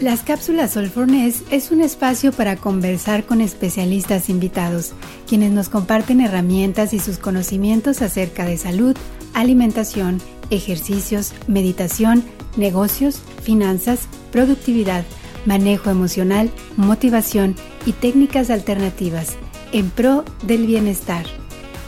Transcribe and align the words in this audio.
Las 0.00 0.22
cápsulas 0.22 0.74
Solfornes 0.74 1.42
es 1.50 1.72
un 1.72 1.80
espacio 1.80 2.30
para 2.30 2.54
conversar 2.54 3.26
con 3.26 3.40
especialistas 3.40 4.28
invitados, 4.28 4.92
quienes 5.26 5.50
nos 5.50 5.68
comparten 5.68 6.20
herramientas 6.20 6.94
y 6.94 7.00
sus 7.00 7.18
conocimientos 7.18 8.00
acerca 8.00 8.46
de 8.46 8.56
salud, 8.58 8.96
alimentación, 9.34 10.20
ejercicios, 10.50 11.32
meditación, 11.48 12.22
negocios, 12.56 13.20
finanzas, 13.42 14.06
productividad, 14.30 15.02
manejo 15.46 15.90
emocional, 15.90 16.48
motivación 16.76 17.56
y 17.84 17.90
técnicas 17.90 18.50
alternativas 18.50 19.36
en 19.72 19.90
pro 19.90 20.24
del 20.44 20.68
bienestar. 20.68 21.26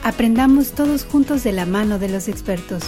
Aprendamos 0.03 0.73
todos 0.73 1.05
juntos 1.05 1.45
de 1.45 1.53
la 1.53 1.65
mano 1.65 2.01
de 2.01 2.09
los 2.09 2.27
expertos. 2.27 2.83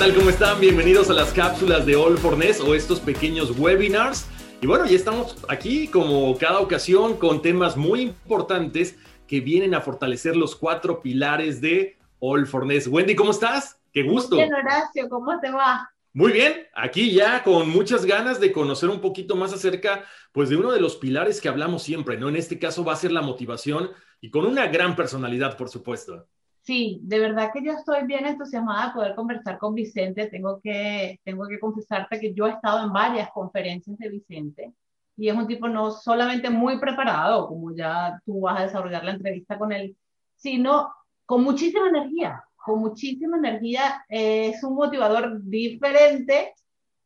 Tal? 0.00 0.14
¿Cómo 0.14 0.30
están? 0.30 0.58
Bienvenidos 0.58 1.10
a 1.10 1.12
las 1.12 1.30
cápsulas 1.30 1.84
de 1.84 1.94
All 1.94 2.16
for 2.16 2.34
Ness 2.34 2.58
o 2.58 2.74
estos 2.74 3.00
pequeños 3.00 3.58
webinars. 3.58 4.26
Y 4.62 4.66
bueno, 4.66 4.86
ya 4.86 4.96
estamos 4.96 5.36
aquí 5.46 5.88
como 5.88 6.38
cada 6.38 6.60
ocasión 6.60 7.18
con 7.18 7.42
temas 7.42 7.76
muy 7.76 8.00
importantes 8.00 8.96
que 9.28 9.40
vienen 9.40 9.74
a 9.74 9.82
fortalecer 9.82 10.36
los 10.36 10.56
cuatro 10.56 11.02
pilares 11.02 11.60
de 11.60 11.98
All 12.18 12.46
for 12.46 12.64
Ness. 12.64 12.86
Wendy, 12.86 13.14
¿cómo 13.14 13.32
estás? 13.32 13.78
Qué 13.92 14.02
gusto. 14.02 14.36
Bien, 14.36 14.54
Horacio, 14.54 15.06
¿cómo 15.10 15.38
te 15.38 15.50
va? 15.50 15.90
Muy 16.14 16.32
bien, 16.32 16.66
aquí 16.74 17.12
ya 17.12 17.42
con 17.42 17.68
muchas 17.68 18.06
ganas 18.06 18.40
de 18.40 18.52
conocer 18.52 18.88
un 18.88 19.02
poquito 19.02 19.36
más 19.36 19.52
acerca 19.52 20.06
pues 20.32 20.48
de 20.48 20.56
uno 20.56 20.72
de 20.72 20.80
los 20.80 20.96
pilares 20.96 21.42
que 21.42 21.50
hablamos 21.50 21.82
siempre, 21.82 22.16
¿no? 22.16 22.30
En 22.30 22.36
este 22.36 22.58
caso 22.58 22.86
va 22.86 22.94
a 22.94 22.96
ser 22.96 23.12
la 23.12 23.20
motivación 23.20 23.90
y 24.22 24.30
con 24.30 24.46
una 24.46 24.66
gran 24.68 24.96
personalidad, 24.96 25.58
por 25.58 25.68
supuesto. 25.68 26.26
Sí, 26.70 27.00
de 27.02 27.18
verdad 27.18 27.50
que 27.52 27.64
yo 27.64 27.72
estoy 27.72 28.06
bien 28.06 28.26
entusiasmada 28.26 28.86
de 28.86 28.94
poder 28.94 29.14
conversar 29.16 29.58
con 29.58 29.74
Vicente. 29.74 30.28
Tengo 30.28 30.60
que, 30.62 31.18
tengo 31.24 31.48
que 31.48 31.58
confesarte 31.58 32.20
que 32.20 32.32
yo 32.32 32.46
he 32.46 32.50
estado 32.50 32.86
en 32.86 32.92
varias 32.92 33.28
conferencias 33.32 33.98
de 33.98 34.08
Vicente 34.08 34.72
y 35.16 35.28
es 35.28 35.34
un 35.34 35.48
tipo 35.48 35.66
no 35.68 35.90
solamente 35.90 36.48
muy 36.48 36.78
preparado, 36.78 37.48
como 37.48 37.74
ya 37.74 38.22
tú 38.24 38.42
vas 38.42 38.60
a 38.60 38.62
desarrollar 38.66 39.02
la 39.02 39.10
entrevista 39.10 39.58
con 39.58 39.72
él, 39.72 39.96
sino 40.36 40.94
con 41.26 41.42
muchísima 41.42 41.88
energía, 41.88 42.40
con 42.54 42.78
muchísima 42.78 43.38
energía. 43.38 44.04
es 44.08 44.62
un 44.62 44.76
motivador 44.76 45.42
diferente, 45.42 46.54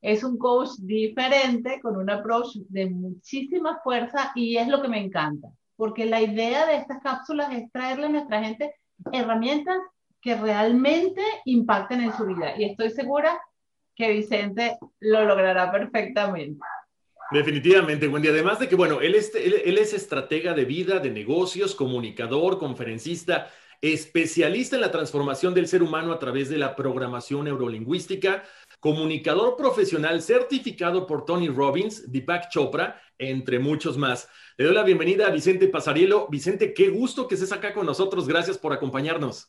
es 0.02 0.22
un 0.24 0.36
coach 0.36 0.72
diferente, 0.80 1.80
con 1.80 1.96
un 1.96 2.10
approach 2.10 2.56
de 2.68 2.90
muchísima 2.90 3.80
fuerza 3.82 4.30
y 4.34 4.58
es 4.58 4.68
lo 4.68 4.82
que 4.82 4.88
me 4.88 5.02
encanta, 5.02 5.48
porque 5.74 6.04
la 6.04 6.20
idea 6.20 6.66
de 6.66 6.76
estas 6.76 7.00
cápsulas 7.02 7.50
es 7.54 7.72
traerle 7.72 8.06
a 8.06 8.10
nuestra 8.10 8.44
gente 8.44 8.74
herramientas 9.12 9.78
que 10.20 10.36
realmente 10.36 11.22
impacten 11.44 12.00
en 12.00 12.16
su 12.16 12.24
vida. 12.26 12.54
Y 12.56 12.64
estoy 12.64 12.90
segura 12.90 13.38
que 13.94 14.10
Vicente 14.10 14.78
lo 15.00 15.24
logrará 15.24 15.70
perfectamente. 15.70 16.64
Definitivamente, 17.30 18.08
Wendy. 18.08 18.28
Además 18.28 18.58
de 18.58 18.68
que, 18.68 18.76
bueno, 18.76 19.00
él 19.00 19.14
es, 19.14 19.92
estratega 19.92 20.54
de 20.54 20.64
vida, 20.64 20.98
de 20.98 21.10
negocios, 21.10 21.74
comunicador, 21.74 22.58
conferencista, 22.58 23.50
especialista 23.80 24.76
en 24.76 24.82
la 24.82 24.90
transformación 24.90 25.52
del 25.52 25.68
ser 25.68 25.82
humano 25.82 26.12
a 26.12 26.18
través 26.18 26.48
de 26.48 26.58
la 26.58 26.76
programación 26.76 27.44
neurolingüística, 27.44 28.44
comunicador 28.80 29.56
profesional 29.56 30.22
certificado 30.22 31.06
por 31.06 31.24
Tony 31.24 31.48
Robbins, 31.48 32.10
Deepak 32.10 32.50
Chopra, 32.50 33.00
entre 33.18 33.58
muchos 33.58 33.96
más. 33.98 34.28
Le 34.56 34.66
doy 34.66 34.74
la 34.74 34.84
bienvenida 34.84 35.26
a 35.26 35.30
Vicente 35.30 35.66
Pasarielo. 35.66 36.28
Vicente, 36.30 36.72
qué 36.72 36.88
gusto 36.88 37.26
que 37.26 37.34
estés 37.34 37.50
acá 37.50 37.74
con 37.74 37.86
nosotros. 37.86 38.28
Gracias 38.28 38.56
por 38.56 38.72
acompañarnos. 38.72 39.48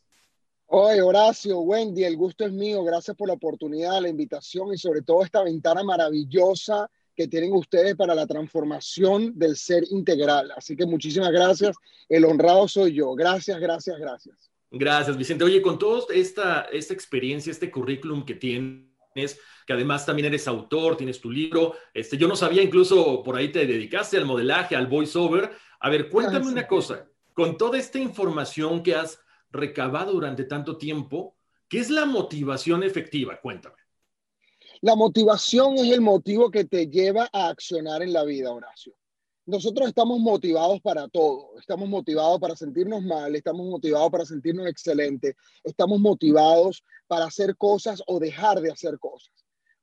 Hoy, 0.66 1.00
Horacio, 1.00 1.60
Wendy, 1.60 2.04
el 2.04 2.18
gusto 2.18 2.44
es 2.44 2.52
mío. 2.52 2.84
Gracias 2.84 3.16
por 3.16 3.28
la 3.28 3.36
oportunidad, 3.36 4.02
la 4.02 4.10
invitación 4.10 4.74
y 4.74 4.80
sobre 4.80 5.04
todo 5.04 5.24
esta 5.24 5.44
ventana 5.44 5.84
maravillosa 5.84 6.90
que 7.16 7.28
tienen 7.28 7.54
ustedes 7.54 7.96
para 7.96 8.16
la 8.16 8.26
transformación 8.26 9.38
del 9.38 9.56
ser 9.58 9.84
integral. 9.92 10.52
Así 10.58 10.76
que 10.76 10.88
muchísimas 10.88 11.32
gracias. 11.32 11.76
El 12.10 12.26
honrado 12.26 12.68
soy 12.68 12.94
yo. 12.94 13.14
Gracias, 13.14 13.60
gracias, 13.60 14.00
gracias. 14.00 14.52
Gracias, 14.72 15.16
Vicente. 15.16 15.44
Oye, 15.44 15.62
con 15.62 15.78
toda 15.78 16.04
esta, 16.16 16.62
esta 16.72 16.96
experiencia, 16.96 17.52
este 17.52 17.70
currículum 17.70 18.26
que 18.26 18.34
tienes, 18.34 18.94
que 19.16 19.74
además 19.74 20.06
también 20.06 20.28
eres 20.28 20.48
autor, 20.48 20.98
tienes 20.98 21.22
tu 21.22 21.31
libro. 21.31 21.76
Este, 21.94 22.18
yo 22.18 22.28
no 22.28 22.36
sabía, 22.36 22.62
incluso 22.62 23.24
por 23.24 23.36
ahí 23.36 23.50
te 23.50 23.66
dedicaste 23.66 24.18
al 24.18 24.26
modelaje, 24.26 24.76
al 24.76 24.88
voiceover. 24.88 25.52
A 25.80 25.90
ver, 25.90 26.09
cuéntame 26.09 26.48
una 26.48 26.68
cosa. 26.68 27.08
Con 27.34 27.58
toda 27.58 27.78
esta 27.78 27.98
información 27.98 28.84
que 28.84 28.96
has 28.96 29.20
recabado 29.50 30.12
durante 30.12 30.44
tanto 30.44 30.78
tiempo, 30.78 31.38
¿qué 31.70 31.80
es 31.80 31.90
la 31.90 32.06
motivación 32.06 32.84
efectiva? 32.84 33.40
Cuéntame. 33.42 33.75
La 34.81 34.96
motivación 34.96 35.75
es 35.75 35.92
el 35.92 36.02
motivo 36.02 36.52
que 36.52 36.66
te 36.66 36.88
lleva 36.88 37.30
a 37.31 37.48
accionar 37.48 38.02
en 38.02 38.12
la 38.12 38.24
vida, 38.24 38.52
Horacio. 38.52 38.94
Nosotros 39.47 39.88
estamos 39.88 40.19
motivados 40.19 40.81
para 40.81 41.07
todo. 41.07 41.51
Estamos 41.59 41.88
motivados 41.88 42.39
para 42.39 42.56
sentirnos 42.56 43.03
mal, 43.03 43.35
estamos 43.35 43.67
motivados 43.67 44.09
para 44.09 44.25
sentirnos 44.25 44.66
excelentes, 44.67 45.35
estamos 45.63 46.00
motivados 46.00 46.83
para 47.06 47.25
hacer 47.25 47.56
cosas 47.56 48.01
o 48.07 48.19
dejar 48.19 48.59
de 48.61 48.72
hacer 48.72 48.97
cosas. 48.97 49.31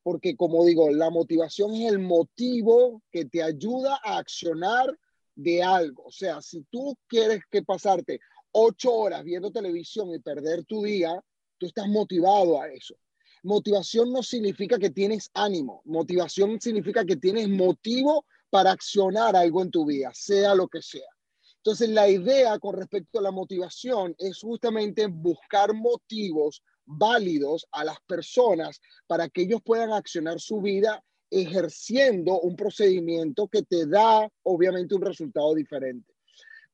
Porque 0.02 0.34
como 0.36 0.64
digo, 0.64 0.90
la 0.90 1.10
motivación 1.10 1.74
es 1.74 1.92
el 1.92 2.00
motivo 2.00 3.02
que 3.12 3.24
te 3.24 3.40
ayuda 3.40 4.00
a 4.02 4.18
accionar 4.18 4.98
de 5.36 5.62
algo. 5.62 6.06
O 6.06 6.10
sea, 6.10 6.42
si 6.42 6.64
tú 6.64 6.96
quieres 7.06 7.42
que 7.48 7.62
pasarte 7.62 8.18
ocho 8.50 8.92
horas 8.92 9.22
viendo 9.22 9.52
televisión 9.52 10.10
y 10.10 10.18
perder 10.18 10.64
tu 10.64 10.82
día, 10.82 11.22
tú 11.58 11.66
estás 11.66 11.86
motivado 11.86 12.60
a 12.60 12.68
eso. 12.68 12.96
Motivación 13.44 14.12
no 14.12 14.24
significa 14.24 14.76
que 14.76 14.90
tienes 14.90 15.30
ánimo. 15.34 15.82
Motivación 15.84 16.60
significa 16.60 17.04
que 17.04 17.16
tienes 17.16 17.48
motivo 17.48 18.24
para 18.52 18.72
accionar 18.72 19.34
algo 19.34 19.62
en 19.62 19.70
tu 19.70 19.86
vida, 19.86 20.10
sea 20.12 20.54
lo 20.54 20.68
que 20.68 20.82
sea. 20.82 21.08
Entonces, 21.56 21.88
la 21.88 22.06
idea 22.06 22.58
con 22.58 22.76
respecto 22.76 23.18
a 23.18 23.22
la 23.22 23.30
motivación 23.30 24.14
es 24.18 24.40
justamente 24.40 25.06
buscar 25.06 25.72
motivos 25.72 26.62
válidos 26.84 27.66
a 27.72 27.82
las 27.82 27.96
personas 28.06 28.78
para 29.06 29.30
que 29.30 29.42
ellos 29.42 29.62
puedan 29.64 29.90
accionar 29.94 30.38
su 30.38 30.60
vida 30.60 31.02
ejerciendo 31.30 32.40
un 32.40 32.54
procedimiento 32.54 33.48
que 33.48 33.62
te 33.62 33.86
da, 33.86 34.28
obviamente, 34.42 34.96
un 34.96 35.02
resultado 35.02 35.54
diferente. 35.54 36.12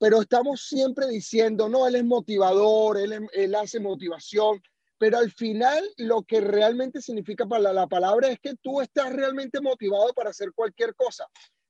Pero 0.01 0.21
estamos 0.21 0.63
siempre 0.63 1.07
diciendo, 1.07 1.69
no, 1.69 1.87
él 1.87 1.95
es 1.95 2.05
motivador, 2.05 2.99
él, 2.99 3.29
él 3.33 3.55
hace 3.55 3.79
motivación, 3.79 4.61
pero 4.99 5.19
al 5.19 5.31
final 5.31 5.85
lo 5.97 6.25
que 6.25 6.41
realmente 6.41 7.01
significa 7.01 7.47
para 7.47 7.73
la 7.73 7.87
palabra 7.87 8.31
es 8.31 8.41
que 8.41 8.57
tú 8.57 8.81
estás 8.81 9.13
realmente 9.13 9.61
motivado 9.61 10.13
para 10.13 10.31
hacer 10.31 10.53
cualquier 10.53 10.97
cosa. 10.97 11.25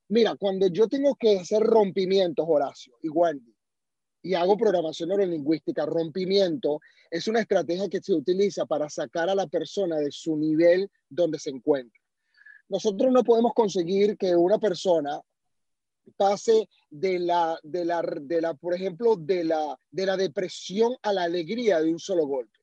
Mira, 0.09 0.35
cuando 0.35 0.67
yo 0.67 0.87
tengo 0.87 1.15
que 1.15 1.39
hacer 1.39 1.61
rompimientos, 1.61 2.45
Horacio 2.47 2.97
y 3.01 3.09
Wendy, 3.09 3.55
y 4.21 4.33
hago 4.33 4.57
programación 4.57 5.09
neurolingüística, 5.09 5.85
rompimiento 5.85 6.79
es 7.09 7.27
una 7.27 7.39
estrategia 7.39 7.87
que 7.87 8.01
se 8.01 8.13
utiliza 8.13 8.65
para 8.65 8.89
sacar 8.89 9.29
a 9.29 9.35
la 9.35 9.47
persona 9.47 9.97
de 9.97 10.11
su 10.11 10.35
nivel 10.35 10.89
donde 11.09 11.39
se 11.39 11.51
encuentra. 11.51 12.01
Nosotros 12.67 13.11
no 13.11 13.23
podemos 13.23 13.53
conseguir 13.53 14.17
que 14.17 14.35
una 14.35 14.59
persona 14.59 15.21
pase 16.17 16.67
de 16.89 17.19
la, 17.19 17.59
de 17.63 17.85
la, 17.85 18.01
de 18.01 18.41
la 18.41 18.53
por 18.55 18.73
ejemplo, 18.73 19.15
de 19.15 19.43
la, 19.43 19.79
de 19.91 20.05
la 20.05 20.17
depresión 20.17 20.95
a 21.03 21.13
la 21.13 21.23
alegría 21.23 21.81
de 21.81 21.91
un 21.91 21.99
solo 21.99 22.25
golpe. 22.25 22.59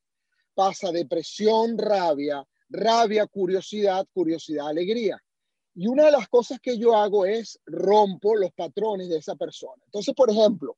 pasa 0.55 0.91
depresión, 0.91 1.79
rabia, 1.79 2.45
rabia, 2.69 3.27
curiosidad, 3.27 4.07
curiosidad, 4.13 4.69
alegría. 4.69 5.23
Y 5.77 5.87
una 5.89 6.07
de 6.07 6.11
las 6.11 6.27
cosas 6.29 6.59
que 6.59 6.79
yo 6.79 6.97
hago 6.97 7.27
es 7.27 7.61
rompo 7.67 8.35
los 8.35 8.51
patrones 8.53 9.11
de 9.11 9.19
esa 9.19 9.37
persona. 9.37 9.83
Entonces, 9.85 10.15
por 10.15 10.31
ejemplo, 10.31 10.77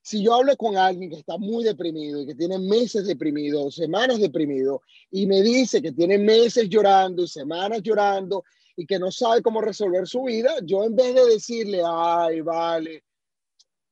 si 0.00 0.22
yo 0.22 0.34
hablo 0.34 0.56
con 0.56 0.76
alguien 0.76 1.10
que 1.10 1.16
está 1.16 1.36
muy 1.36 1.64
deprimido 1.64 2.22
y 2.22 2.26
que 2.26 2.36
tiene 2.36 2.60
meses 2.60 3.04
deprimido, 3.04 3.68
semanas 3.72 4.20
deprimido, 4.20 4.82
y 5.10 5.26
me 5.26 5.42
dice 5.42 5.82
que 5.82 5.90
tiene 5.90 6.18
meses 6.18 6.68
llorando 6.68 7.24
y 7.24 7.28
semanas 7.28 7.82
llorando 7.82 8.44
y 8.76 8.86
que 8.86 9.00
no 9.00 9.10
sabe 9.10 9.42
cómo 9.42 9.60
resolver 9.60 10.06
su 10.06 10.22
vida, 10.22 10.54
yo 10.62 10.84
en 10.84 10.94
vez 10.94 11.12
de 11.12 11.26
decirle, 11.26 11.82
ay, 11.84 12.42
vale, 12.42 13.02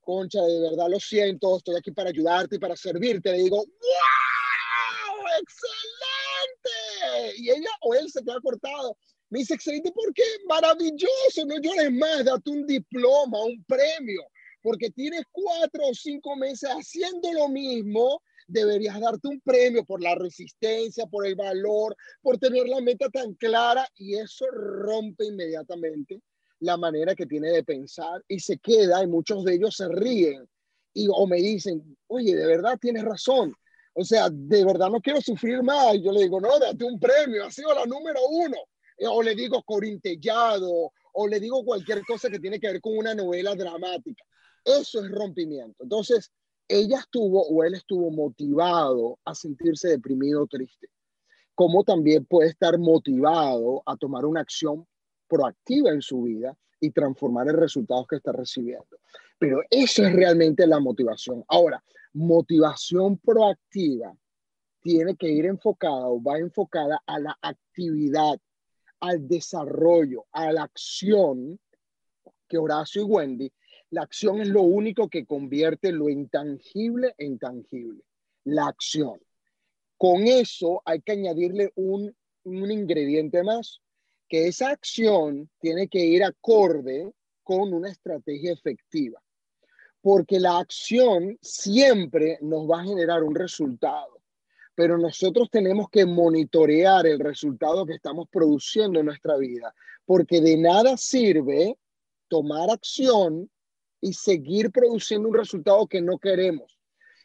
concha, 0.00 0.42
de 0.42 0.60
verdad 0.60 0.86
lo 0.88 1.00
siento, 1.00 1.56
estoy 1.56 1.74
aquí 1.74 1.90
para 1.90 2.10
ayudarte 2.10 2.54
y 2.54 2.60
para 2.60 2.76
servirte, 2.76 3.32
le 3.32 3.38
digo, 3.38 3.56
¡wow! 3.56 5.26
¡Excelente! 5.40 7.36
Y 7.38 7.50
ella 7.50 7.70
o 7.80 7.94
él 7.94 8.08
se 8.08 8.22
queda 8.22 8.40
cortado. 8.40 8.96
Me 9.34 9.40
dice, 9.40 9.54
excelente, 9.54 9.90
¿por 9.90 10.14
qué? 10.14 10.22
Maravilloso, 10.46 11.44
no 11.44 11.58
llores 11.60 11.90
más, 11.90 12.24
date 12.24 12.50
un 12.50 12.64
diploma, 12.64 13.42
un 13.42 13.64
premio 13.64 14.22
porque 14.62 14.90
tienes 14.90 15.24
cuatro 15.32 15.88
o 15.88 15.92
cinco 15.92 16.36
meses 16.36 16.70
haciendo 16.70 17.32
lo 17.32 17.48
mismo, 17.48 18.22
deberías 18.46 18.98
darte 19.00 19.26
un 19.26 19.40
premio 19.40 19.84
por 19.84 20.00
la 20.00 20.14
resistencia, 20.14 21.04
por 21.06 21.26
el 21.26 21.34
valor, 21.34 21.96
por 22.22 22.38
tener 22.38 22.68
la 22.68 22.80
meta 22.80 23.10
tan 23.10 23.34
clara 23.34 23.86
y 23.96 24.14
eso 24.14 24.46
rompe 24.52 25.26
inmediatamente 25.26 26.22
la 26.60 26.76
manera 26.76 27.16
que 27.16 27.26
tiene 27.26 27.50
de 27.50 27.64
pensar 27.64 28.22
y 28.28 28.38
se 28.38 28.56
queda 28.58 29.02
y 29.02 29.08
muchos 29.08 29.44
de 29.44 29.54
ellos 29.54 29.74
se 29.76 29.88
ríen 29.88 30.48
y 30.94 31.08
o 31.10 31.26
me 31.26 31.38
dicen, 31.38 31.98
oye, 32.06 32.36
de 32.36 32.46
verdad 32.46 32.78
tienes 32.80 33.02
razón. 33.02 33.52
O 33.94 34.04
sea, 34.04 34.28
de 34.30 34.64
verdad 34.64 34.90
no 34.90 35.00
quiero 35.00 35.20
sufrir 35.20 35.60
más. 35.62 35.96
Y 35.96 36.02
yo 36.02 36.12
le 36.12 36.22
digo, 36.22 36.40
no, 36.40 36.56
date 36.58 36.84
un 36.84 37.00
premio, 37.00 37.44
ha 37.44 37.50
sido 37.50 37.74
la 37.74 37.84
número 37.84 38.20
uno. 38.30 38.56
O 39.00 39.22
le 39.22 39.34
digo 39.34 39.62
corintellado, 39.62 40.92
o 41.12 41.28
le 41.28 41.40
digo 41.40 41.64
cualquier 41.64 42.02
cosa 42.04 42.30
que 42.30 42.38
tiene 42.38 42.60
que 42.60 42.68
ver 42.68 42.80
con 42.80 42.96
una 42.96 43.14
novela 43.14 43.54
dramática. 43.54 44.24
Eso 44.64 45.04
es 45.04 45.10
rompimiento. 45.10 45.82
Entonces, 45.82 46.30
ella 46.68 46.98
estuvo 46.98 47.46
o 47.46 47.64
él 47.64 47.74
estuvo 47.74 48.10
motivado 48.10 49.18
a 49.24 49.34
sentirse 49.34 49.88
deprimido 49.88 50.42
o 50.42 50.46
triste, 50.46 50.88
como 51.54 51.84
también 51.84 52.24
puede 52.24 52.50
estar 52.50 52.78
motivado 52.78 53.82
a 53.84 53.96
tomar 53.96 54.24
una 54.24 54.40
acción 54.40 54.86
proactiva 55.28 55.90
en 55.90 56.00
su 56.00 56.22
vida 56.22 56.56
y 56.80 56.90
transformar 56.90 57.48
el 57.48 57.56
resultado 57.56 58.06
que 58.06 58.16
está 58.16 58.32
recibiendo. 58.32 58.98
Pero 59.38 59.60
eso 59.70 60.04
es 60.04 60.12
realmente 60.12 60.66
la 60.66 60.80
motivación. 60.80 61.44
Ahora, 61.48 61.82
motivación 62.12 63.18
proactiva 63.18 64.16
tiene 64.80 65.16
que 65.16 65.28
ir 65.28 65.46
enfocada 65.46 66.08
o 66.08 66.22
va 66.22 66.38
enfocada 66.38 67.02
a 67.06 67.18
la 67.18 67.36
actividad, 67.40 68.38
al 69.00 69.26
desarrollo, 69.28 70.26
a 70.32 70.52
la 70.52 70.62
acción 70.62 71.58
que 72.48 72.58
Horacio 72.58 73.02
y 73.02 73.04
Wendy 73.04 73.52
la 73.94 74.02
acción 74.02 74.40
es 74.40 74.48
lo 74.48 74.62
único 74.62 75.08
que 75.08 75.24
convierte 75.24 75.92
lo 75.92 76.08
intangible 76.08 77.14
en 77.16 77.38
tangible. 77.38 78.02
La 78.42 78.66
acción. 78.66 79.20
Con 79.96 80.26
eso 80.26 80.82
hay 80.84 81.00
que 81.00 81.12
añadirle 81.12 81.70
un, 81.76 82.12
ingrediente 82.44 83.44
más, 83.44 83.80
que 84.28 84.48
esa 84.48 84.70
acción 84.70 85.48
tiene 85.60 85.86
que 85.86 86.04
ir 86.04 86.24
acorde 86.24 87.08
con 87.44 87.72
una 87.72 87.88
estrategia 87.88 88.52
efectiva. 88.52 89.22
Porque 90.00 90.40
la 90.40 90.58
acción 90.58 91.38
siempre 91.40 92.38
nos 92.42 92.68
va 92.68 92.80
a 92.80 92.84
generar 92.84 93.22
un 93.22 93.36
resultado, 93.36 94.13
pero 94.74 94.98
nosotros 94.98 95.48
tenemos 95.50 95.88
que 95.88 96.04
monitorear 96.04 97.06
el 97.06 97.20
resultado 97.20 97.86
que 97.86 97.94
estamos 97.94 98.28
produciendo 98.28 98.98
en 99.00 99.06
nuestra 99.06 99.36
vida, 99.36 99.74
porque 100.04 100.40
de 100.40 100.56
nada 100.56 100.96
sirve 100.96 101.78
tomar 102.28 102.70
acción 102.70 103.50
y 104.00 104.12
seguir 104.12 104.70
produciendo 104.70 105.28
un 105.28 105.34
resultado 105.34 105.86
que 105.86 106.00
no 106.00 106.18
queremos. 106.18 106.78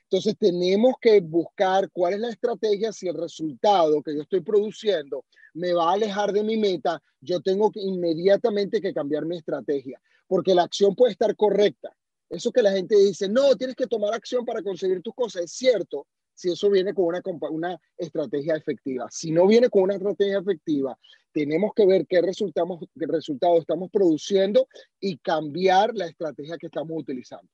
Entonces 0.03 0.35
tenemos 0.39 0.95
que 0.99 1.19
buscar 1.21 1.89
cuál 1.91 2.15
es 2.15 2.19
la 2.19 2.29
estrategia 2.29 2.91
si 2.91 3.07
el 3.07 3.15
resultado 3.15 4.01
que 4.01 4.15
yo 4.15 4.21
estoy 4.23 4.41
produciendo 4.41 5.25
me 5.53 5.73
va 5.73 5.89
a 5.89 5.93
alejar 5.93 6.31
de 6.31 6.43
mi 6.43 6.57
meta, 6.57 7.01
yo 7.21 7.41
tengo 7.41 7.71
que 7.71 7.79
inmediatamente 7.79 8.81
que 8.81 8.93
cambiar 8.93 9.25
mi 9.25 9.37
estrategia, 9.37 10.01
porque 10.27 10.55
la 10.55 10.63
acción 10.63 10.95
puede 10.95 11.11
estar 11.11 11.35
correcta. 11.35 11.95
Eso 12.29 12.51
que 12.51 12.61
la 12.61 12.71
gente 12.71 12.95
dice, 12.95 13.27
no, 13.27 13.55
tienes 13.55 13.75
que 13.75 13.87
tomar 13.87 14.13
acción 14.13 14.45
para 14.45 14.61
conseguir 14.61 15.01
tus 15.01 15.15
cosas, 15.15 15.43
es 15.43 15.51
cierto, 15.51 16.07
si 16.39 16.49
eso 16.49 16.69
viene 16.69 16.93
con 16.93 17.05
una, 17.05 17.21
una 17.49 17.77
estrategia 17.97 18.55
efectiva. 18.55 19.07
Si 19.11 19.29
no 19.29 19.45
viene 19.45 19.69
con 19.69 19.83
una 19.83 19.95
estrategia 19.95 20.39
efectiva, 20.39 20.97
tenemos 21.33 21.73
que 21.75 21.85
ver 21.85 22.07
qué, 22.07 22.21
resultamos, 22.21 22.79
qué 22.97 23.05
resultados 23.07 23.59
estamos 23.59 23.89
produciendo 23.91 24.65
y 25.01 25.17
cambiar 25.17 25.93
la 25.93 26.05
estrategia 26.05 26.57
que 26.57 26.67
estamos 26.67 26.97
utilizando. 26.97 27.51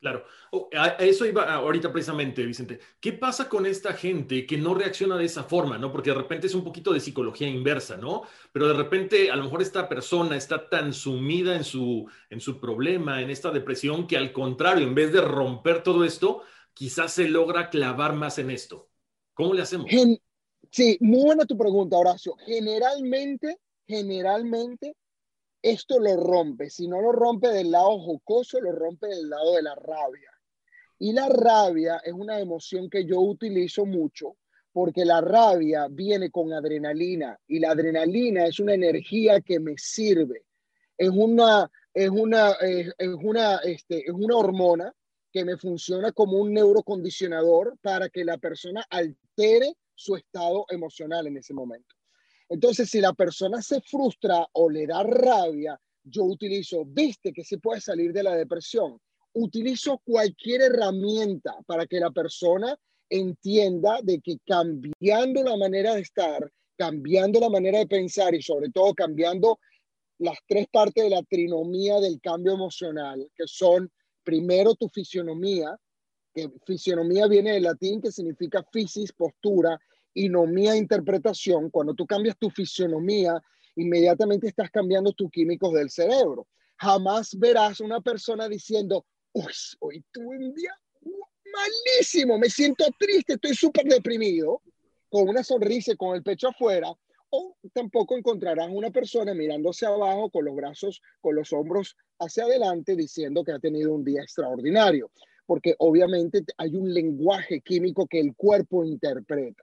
Claro, 0.00 0.24
oh, 0.52 0.70
a 0.74 0.86
eso 1.00 1.26
iba 1.26 1.52
ahorita 1.52 1.92
precisamente, 1.92 2.46
Vicente. 2.46 2.78
¿Qué 2.98 3.12
pasa 3.12 3.48
con 3.48 3.66
esta 3.66 3.92
gente 3.92 4.46
que 4.46 4.56
no 4.56 4.72
reacciona 4.72 5.18
de 5.18 5.24
esa 5.24 5.42
forma, 5.42 5.76
no? 5.76 5.92
Porque 5.92 6.10
de 6.10 6.16
repente 6.16 6.46
es 6.46 6.54
un 6.54 6.64
poquito 6.64 6.92
de 6.92 7.00
psicología 7.00 7.48
inversa, 7.48 7.98
¿no? 7.98 8.22
Pero 8.52 8.68
de 8.68 8.74
repente 8.74 9.30
a 9.30 9.36
lo 9.36 9.44
mejor 9.44 9.60
esta 9.60 9.88
persona 9.88 10.36
está 10.36 10.68
tan 10.70 10.94
sumida 10.94 11.56
en 11.56 11.64
su, 11.64 12.08
en 12.30 12.40
su 12.40 12.58
problema, 12.58 13.20
en 13.20 13.28
esta 13.28 13.50
depresión, 13.50 14.06
que 14.06 14.16
al 14.16 14.32
contrario, 14.32 14.86
en 14.86 14.94
vez 14.94 15.12
de 15.12 15.20
romper 15.20 15.82
todo 15.82 16.04
esto, 16.04 16.42
quizás 16.78 17.12
se 17.12 17.26
logra 17.26 17.70
clavar 17.70 18.12
más 18.12 18.38
en 18.38 18.52
esto. 18.52 18.88
¿Cómo 19.34 19.52
le 19.52 19.62
hacemos? 19.62 19.90
sí, 20.70 20.96
muy 21.00 21.24
buena 21.24 21.44
tu 21.44 21.58
pregunta, 21.58 21.96
Horacio. 21.96 22.36
Generalmente, 22.46 23.58
generalmente, 23.84 24.94
esto 25.60 25.98
lo 25.98 26.16
rompe. 26.16 26.70
Si 26.70 26.86
no 26.86 27.00
lo 27.00 27.10
rompe 27.10 27.48
del 27.48 27.72
lado 27.72 27.98
jocoso, 27.98 28.60
lo 28.60 28.70
rompe 28.70 29.08
del 29.08 29.28
lado 29.28 29.56
de 29.56 29.62
la 29.62 29.74
rabia. 29.74 30.30
Y 31.00 31.12
la 31.12 31.28
rabia 31.28 32.00
es 32.04 32.12
una 32.12 32.38
emoción 32.38 32.88
que 32.88 33.04
yo 33.04 33.20
utilizo 33.20 33.84
mucho 33.84 34.36
porque 34.72 35.04
la 35.04 35.20
rabia 35.20 35.88
viene 35.90 36.30
con 36.30 36.52
adrenalina 36.52 37.36
y 37.48 37.58
la 37.58 37.72
adrenalina 37.72 38.46
es 38.46 38.60
una 38.60 38.74
energía 38.74 39.40
que 39.40 39.58
me 39.58 39.74
sirve. 39.76 40.44
Es 40.96 41.10
una, 41.10 41.68
es 41.92 42.08
una, 42.08 42.52
es, 42.52 42.92
una, 43.20 43.56
este, 43.64 43.98
es 43.98 44.14
una 44.14 44.36
hormona 44.36 44.94
que 45.38 45.44
me 45.44 45.56
funciona 45.56 46.10
como 46.10 46.38
un 46.38 46.52
neurocondicionador 46.52 47.78
para 47.80 48.08
que 48.08 48.24
la 48.24 48.38
persona 48.38 48.84
altere 48.90 49.72
su 49.94 50.16
estado 50.16 50.66
emocional 50.68 51.28
en 51.28 51.36
ese 51.36 51.54
momento. 51.54 51.94
Entonces, 52.48 52.90
si 52.90 53.00
la 53.00 53.12
persona 53.12 53.62
se 53.62 53.80
frustra 53.80 54.44
o 54.54 54.68
le 54.68 54.84
da 54.88 55.04
rabia, 55.04 55.80
yo 56.02 56.24
utilizo, 56.24 56.84
viste 56.84 57.32
que 57.32 57.44
se 57.44 57.58
puede 57.58 57.80
salir 57.80 58.12
de 58.12 58.24
la 58.24 58.34
depresión, 58.34 58.98
utilizo 59.34 60.02
cualquier 60.04 60.62
herramienta 60.62 61.54
para 61.66 61.86
que 61.86 62.00
la 62.00 62.10
persona 62.10 62.76
entienda 63.08 64.00
de 64.02 64.20
que 64.20 64.38
cambiando 64.44 65.44
la 65.44 65.56
manera 65.56 65.94
de 65.94 66.00
estar, 66.00 66.50
cambiando 66.76 67.38
la 67.38 67.48
manera 67.48 67.78
de 67.78 67.86
pensar 67.86 68.34
y 68.34 68.42
sobre 68.42 68.70
todo 68.70 68.92
cambiando 68.92 69.60
las 70.18 70.38
tres 70.48 70.66
partes 70.66 71.04
de 71.04 71.10
la 71.10 71.22
trinomía 71.22 72.00
del 72.00 72.20
cambio 72.20 72.54
emocional, 72.54 73.30
que 73.36 73.44
son 73.46 73.88
primero 74.24 74.74
tu 74.74 74.88
fisionomía, 74.88 75.76
que 76.34 76.50
fisionomía 76.66 77.26
viene 77.26 77.52
del 77.52 77.64
latín 77.64 78.00
que 78.00 78.12
significa 78.12 78.64
fisis, 78.72 79.12
postura, 79.12 79.78
y 80.14 80.28
nomía, 80.28 80.76
interpretación. 80.76 81.70
Cuando 81.70 81.94
tú 81.94 82.06
cambias 82.06 82.36
tu 82.38 82.50
fisionomía, 82.50 83.40
inmediatamente 83.76 84.48
estás 84.48 84.70
cambiando 84.70 85.12
tus 85.12 85.30
químicos 85.30 85.72
del 85.72 85.90
cerebro. 85.90 86.48
Jamás 86.76 87.38
verás 87.38 87.80
una 87.80 88.00
persona 88.00 88.48
diciendo, 88.48 89.06
uy, 89.32 89.52
hoy 89.80 90.04
tuve 90.10 90.38
un 90.38 90.54
día 90.54 90.72
malísimo, 91.52 92.38
me 92.38 92.50
siento 92.50 92.84
triste, 92.98 93.34
estoy 93.34 93.54
súper 93.54 93.84
deprimido, 93.84 94.60
con 95.08 95.28
una 95.28 95.42
sonrisa 95.42 95.92
y 95.92 95.96
con 95.96 96.14
el 96.16 96.22
pecho 96.22 96.48
afuera, 96.48 96.92
o 97.30 97.56
tampoco 97.72 98.16
encontrarás 98.16 98.68
una 98.70 98.90
persona 98.90 99.34
mirándose 99.34 99.86
abajo 99.86 100.30
con 100.30 100.44
los 100.44 100.54
brazos, 100.54 101.02
con 101.20 101.34
los 101.34 101.52
hombros 101.52 101.96
hacia 102.18 102.44
adelante, 102.44 102.96
diciendo 102.96 103.44
que 103.44 103.52
ha 103.52 103.58
tenido 103.58 103.94
un 103.94 104.04
día 104.04 104.22
extraordinario, 104.22 105.10
porque 105.46 105.74
obviamente 105.78 106.44
hay 106.56 106.74
un 106.74 106.92
lenguaje 106.92 107.60
químico 107.60 108.06
que 108.06 108.20
el 108.20 108.34
cuerpo 108.34 108.84
interpreta. 108.84 109.62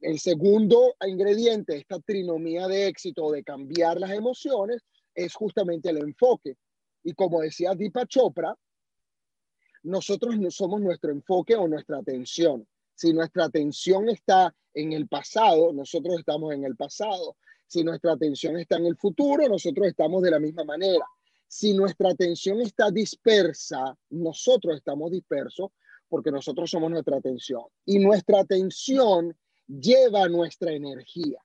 El 0.00 0.18
segundo 0.18 0.94
ingrediente 1.06 1.76
esta 1.76 1.98
trinomía 2.00 2.68
de 2.68 2.88
éxito, 2.88 3.30
de 3.30 3.42
cambiar 3.42 3.98
las 3.98 4.10
emociones, 4.10 4.82
es 5.14 5.34
justamente 5.34 5.90
el 5.90 5.98
enfoque. 5.98 6.56
Y 7.02 7.14
como 7.14 7.40
decía 7.40 7.74
Deepa 7.74 8.06
Chopra, 8.06 8.54
nosotros 9.82 10.38
no 10.38 10.50
somos 10.50 10.80
nuestro 10.80 11.12
enfoque 11.12 11.54
o 11.56 11.68
nuestra 11.68 11.98
atención. 11.98 12.66
Si 12.96 13.12
nuestra 13.12 13.44
atención 13.44 14.08
está 14.08 14.54
en 14.72 14.92
el 14.94 15.06
pasado, 15.06 15.70
nosotros 15.74 16.18
estamos 16.18 16.54
en 16.54 16.64
el 16.64 16.76
pasado. 16.76 17.36
Si 17.66 17.84
nuestra 17.84 18.12
atención 18.12 18.58
está 18.58 18.78
en 18.78 18.86
el 18.86 18.96
futuro, 18.96 19.46
nosotros 19.48 19.86
estamos 19.86 20.22
de 20.22 20.30
la 20.30 20.40
misma 20.40 20.64
manera. 20.64 21.04
Si 21.46 21.74
nuestra 21.74 22.10
atención 22.10 22.60
está 22.62 22.90
dispersa, 22.90 23.96
nosotros 24.10 24.76
estamos 24.76 25.10
dispersos 25.10 25.70
porque 26.08 26.30
nosotros 26.30 26.70
somos 26.70 26.90
nuestra 26.90 27.18
atención. 27.18 27.64
Y 27.84 27.98
nuestra 27.98 28.40
atención 28.40 29.36
lleva 29.66 30.26
nuestra 30.28 30.72
energía. 30.72 31.38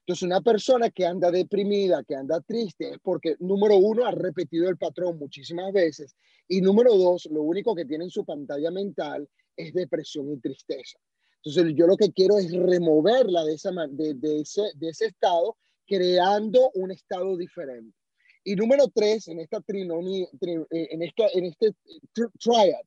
Entonces, 0.00 0.22
una 0.22 0.40
persona 0.40 0.90
que 0.90 1.06
anda 1.06 1.30
deprimida, 1.30 2.04
que 2.04 2.14
anda 2.14 2.40
triste, 2.40 2.90
es 2.90 2.98
porque, 3.02 3.36
número 3.40 3.76
uno, 3.76 4.04
ha 4.04 4.10
repetido 4.12 4.68
el 4.68 4.76
patrón 4.76 5.18
muchísimas 5.18 5.72
veces. 5.72 6.16
Y 6.46 6.60
número 6.60 6.96
dos, 6.96 7.26
lo 7.26 7.42
único 7.42 7.74
que 7.74 7.84
tiene 7.84 8.04
en 8.04 8.10
su 8.10 8.24
pantalla 8.24 8.70
mental 8.70 9.28
es 9.56 9.72
depresión 9.72 10.30
y 10.32 10.38
tristeza. 10.38 10.98
Entonces, 11.44 11.74
yo 11.76 11.86
lo 11.86 11.96
que 11.96 12.12
quiero 12.12 12.38
es 12.38 12.52
removerla 12.52 13.44
de, 13.44 13.54
esa, 13.54 13.70
de, 13.90 14.40
ese, 14.40 14.62
de 14.76 14.88
ese 14.88 15.06
estado, 15.06 15.56
creando 15.86 16.70
un 16.74 16.92
estado 16.92 17.36
diferente. 17.36 17.96
Y 18.44 18.56
número 18.56 18.88
tres, 18.88 19.28
en 19.28 19.40
esta 19.40 19.60
trinomía, 19.60 20.26
eh, 20.40 20.88
en, 20.90 21.02
esta, 21.02 21.26
en 21.32 21.44
este 21.46 21.74
triad, 22.12 22.80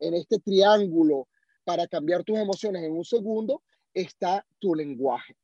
en 0.00 0.14
este 0.14 0.38
triángulo 0.38 1.28
para 1.64 1.86
cambiar 1.86 2.24
tus 2.24 2.38
emociones 2.38 2.82
en 2.82 2.92
un 2.92 3.04
segundo, 3.04 3.62
está 3.92 4.46
tu 4.58 4.74
lenguaje. 4.74 5.36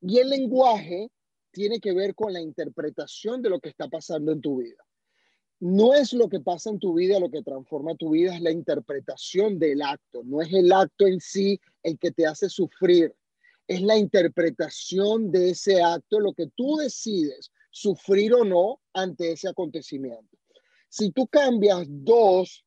Y 0.00 0.18
el 0.18 0.30
lenguaje 0.30 1.10
tiene 1.52 1.80
que 1.80 1.92
ver 1.92 2.14
con 2.14 2.32
la 2.32 2.40
interpretación 2.40 3.42
de 3.42 3.50
lo 3.50 3.60
que 3.60 3.68
está 3.68 3.88
pasando 3.88 4.32
en 4.32 4.40
tu 4.40 4.58
vida. 4.58 4.84
No 5.60 5.92
es 5.92 6.14
lo 6.14 6.28
que 6.28 6.40
pasa 6.40 6.70
en 6.70 6.78
tu 6.78 6.94
vida 6.94 7.20
lo 7.20 7.30
que 7.30 7.42
transforma 7.42 7.94
tu 7.94 8.10
vida, 8.10 8.34
es 8.34 8.40
la 8.40 8.50
interpretación 8.50 9.58
del 9.58 9.82
acto. 9.82 10.22
No 10.24 10.40
es 10.40 10.52
el 10.52 10.72
acto 10.72 11.06
en 11.06 11.20
sí 11.20 11.60
el 11.82 11.98
que 11.98 12.10
te 12.10 12.26
hace 12.26 12.48
sufrir, 12.48 13.14
es 13.66 13.82
la 13.82 13.96
interpretación 13.96 15.30
de 15.30 15.50
ese 15.50 15.82
acto 15.82 16.18
lo 16.18 16.32
que 16.32 16.48
tú 16.56 16.76
decides 16.76 17.52
sufrir 17.70 18.34
o 18.34 18.44
no 18.44 18.80
ante 18.92 19.32
ese 19.32 19.48
acontecimiento. 19.48 20.36
Si 20.88 21.12
tú 21.12 21.28
cambias 21.28 21.86
dos 21.88 22.64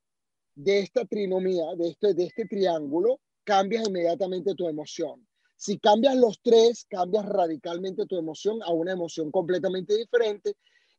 de 0.56 0.80
esta 0.80 1.04
trinomía, 1.04 1.66
de 1.76 1.90
este, 1.90 2.14
de 2.14 2.24
este 2.26 2.46
triángulo, 2.46 3.20
cambias 3.44 3.88
inmediatamente 3.88 4.56
tu 4.56 4.70
emoción. 4.70 5.28
Si 5.58 5.78
cambias 5.80 6.16
los 6.16 6.40
tres, 6.42 6.86
cambias 6.90 7.26
radicalmente 7.26 8.06
tu 8.06 8.18
emoción 8.18 8.62
a 8.64 8.72
una 8.72 8.94
emoción 8.94 9.32
completamente 9.32 9.98
diferente. 9.98 10.56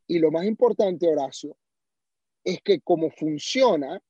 Y 0.07 0.19
lo 0.19 0.31
más 0.31 0.45
importante, 0.45 1.09
Horacio, 1.09 1.57
es 2.45 2.61
que 2.63 2.81
como 2.81 3.11
funciona, 3.11 4.01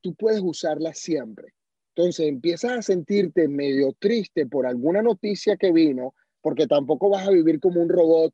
tú 0.00 0.14
puedes 0.14 0.40
usarla 0.40 0.94
siempre. 0.94 1.54
Entonces 1.94 2.28
empiezas 2.28 2.72
a 2.72 2.82
sentirte 2.82 3.48
medio 3.48 3.92
triste 3.98 4.46
por 4.46 4.66
alguna 4.66 5.02
noticia 5.02 5.56
que 5.56 5.72
vino, 5.72 6.14
porque 6.40 6.66
tampoco 6.66 7.10
vas 7.10 7.26
a 7.26 7.30
vivir 7.30 7.58
como 7.58 7.80
un 7.82 7.88
robot. 7.88 8.32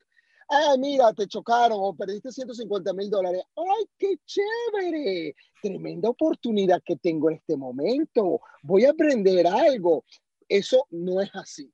Ay, 0.49 0.79
mira, 0.79 1.13
te 1.13 1.27
chocaron 1.27 1.79
o 1.81 1.95
perdiste 1.97 2.31
150 2.31 2.93
mil 2.93 3.11
dólares. 3.11 3.43
¡Ay, 3.57 3.85
qué 3.99 4.17
chévere! 4.25 5.35
Tremenda 5.61 6.11
oportunidad 6.11 6.83
que 6.85 6.97
tengo 6.97 7.31
en 7.31 7.37
este 7.37 7.57
momento. 7.57 8.41
Voy 8.63 8.85
a 8.85 8.91
aprender 8.91 9.47
algo. 9.47 10.05
Eso 10.49 10.87
no 10.91 11.21
es 11.21 11.31
así. 11.35 11.73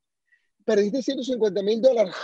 Perdiste 0.65 1.03
150 1.03 1.61
mil 1.61 1.81
dólares, 1.81 2.15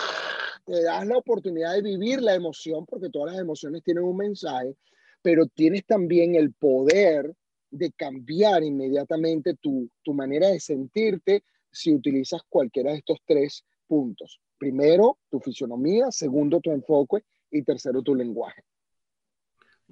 te 0.65 0.81
das 0.81 1.05
la 1.05 1.17
oportunidad 1.17 1.73
de 1.73 1.81
vivir 1.81 2.21
la 2.21 2.33
emoción, 2.33 2.85
porque 2.85 3.09
todas 3.09 3.33
las 3.33 3.41
emociones 3.41 3.83
tienen 3.83 4.03
un 4.03 4.15
mensaje, 4.15 4.75
pero 5.21 5.47
tienes 5.47 5.85
también 5.85 6.35
el 6.35 6.53
poder 6.53 7.33
de 7.71 7.91
cambiar 7.91 8.63
inmediatamente 8.63 9.55
tu, 9.55 9.89
tu 10.03 10.13
manera 10.13 10.47
de 10.47 10.59
sentirte 10.59 11.43
si 11.71 11.93
utilizas 11.93 12.41
cualquiera 12.49 12.91
de 12.91 12.97
estos 12.97 13.19
tres 13.25 13.63
puntos. 13.87 14.39
Primero, 14.57 15.17
tu 15.29 15.39
fisionomía, 15.39 16.11
segundo, 16.11 16.59
tu 16.59 16.71
enfoque 16.71 17.23
y 17.51 17.63
tercero, 17.63 18.01
tu 18.01 18.15
lenguaje. 18.15 18.63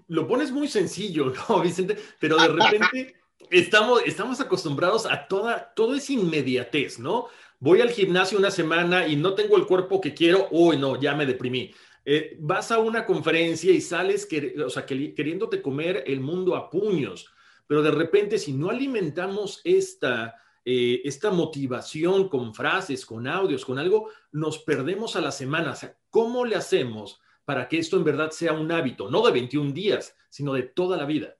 Lo 0.07 0.27
pones 0.27 0.51
muy 0.51 0.67
sencillo, 0.67 1.33
¿no, 1.49 1.61
Vicente? 1.61 1.97
Pero 2.19 2.37
de 2.37 2.47
repente 2.47 3.15
estamos, 3.49 4.01
estamos 4.05 4.39
acostumbrados 4.39 5.05
a 5.05 5.27
toda, 5.27 5.73
todo 5.75 5.95
es 5.95 6.09
inmediatez, 6.09 6.99
¿no? 6.99 7.27
Voy 7.59 7.81
al 7.81 7.89
gimnasio 7.89 8.37
una 8.37 8.51
semana 8.51 9.07
y 9.07 9.15
no 9.15 9.33
tengo 9.33 9.57
el 9.57 9.65
cuerpo 9.65 9.99
que 9.99 10.13
quiero, 10.13 10.47
uy, 10.51 10.77
no, 10.77 10.99
ya 10.99 11.15
me 11.15 11.25
deprimí. 11.25 11.73
Eh, 12.09 12.37
vas 12.39 12.71
a 12.71 12.79
una 12.79 13.05
conferencia 13.05 13.69
y 13.73 13.81
sales 13.81 14.29
o 14.65 14.69
sea, 14.69 14.85
queriéndote 14.85 15.61
comer 15.61 16.05
el 16.07 16.21
mundo 16.21 16.55
a 16.55 16.69
puños, 16.69 17.29
pero 17.67 17.83
de 17.83 17.91
repente 17.91 18.37
si 18.37 18.53
no 18.53 18.69
alimentamos 18.69 19.59
esta, 19.65 20.35
eh, 20.63 21.01
esta 21.03 21.31
motivación 21.31 22.29
con 22.29 22.55
frases, 22.55 23.05
con 23.05 23.27
audios, 23.27 23.65
con 23.65 23.77
algo, 23.77 24.07
nos 24.31 24.59
perdemos 24.59 25.17
a 25.17 25.21
la 25.21 25.33
semana. 25.33 25.73
O 25.73 25.75
sea, 25.75 25.97
¿cómo 26.09 26.45
le 26.45 26.55
hacemos 26.55 27.19
para 27.43 27.67
que 27.67 27.77
esto 27.77 27.97
en 27.97 28.05
verdad 28.05 28.31
sea 28.31 28.53
un 28.53 28.71
hábito, 28.71 29.11
no 29.11 29.25
de 29.25 29.33
21 29.33 29.73
días, 29.73 30.15
sino 30.29 30.53
de 30.53 30.63
toda 30.63 30.95
la 30.95 31.03
vida? 31.03 31.35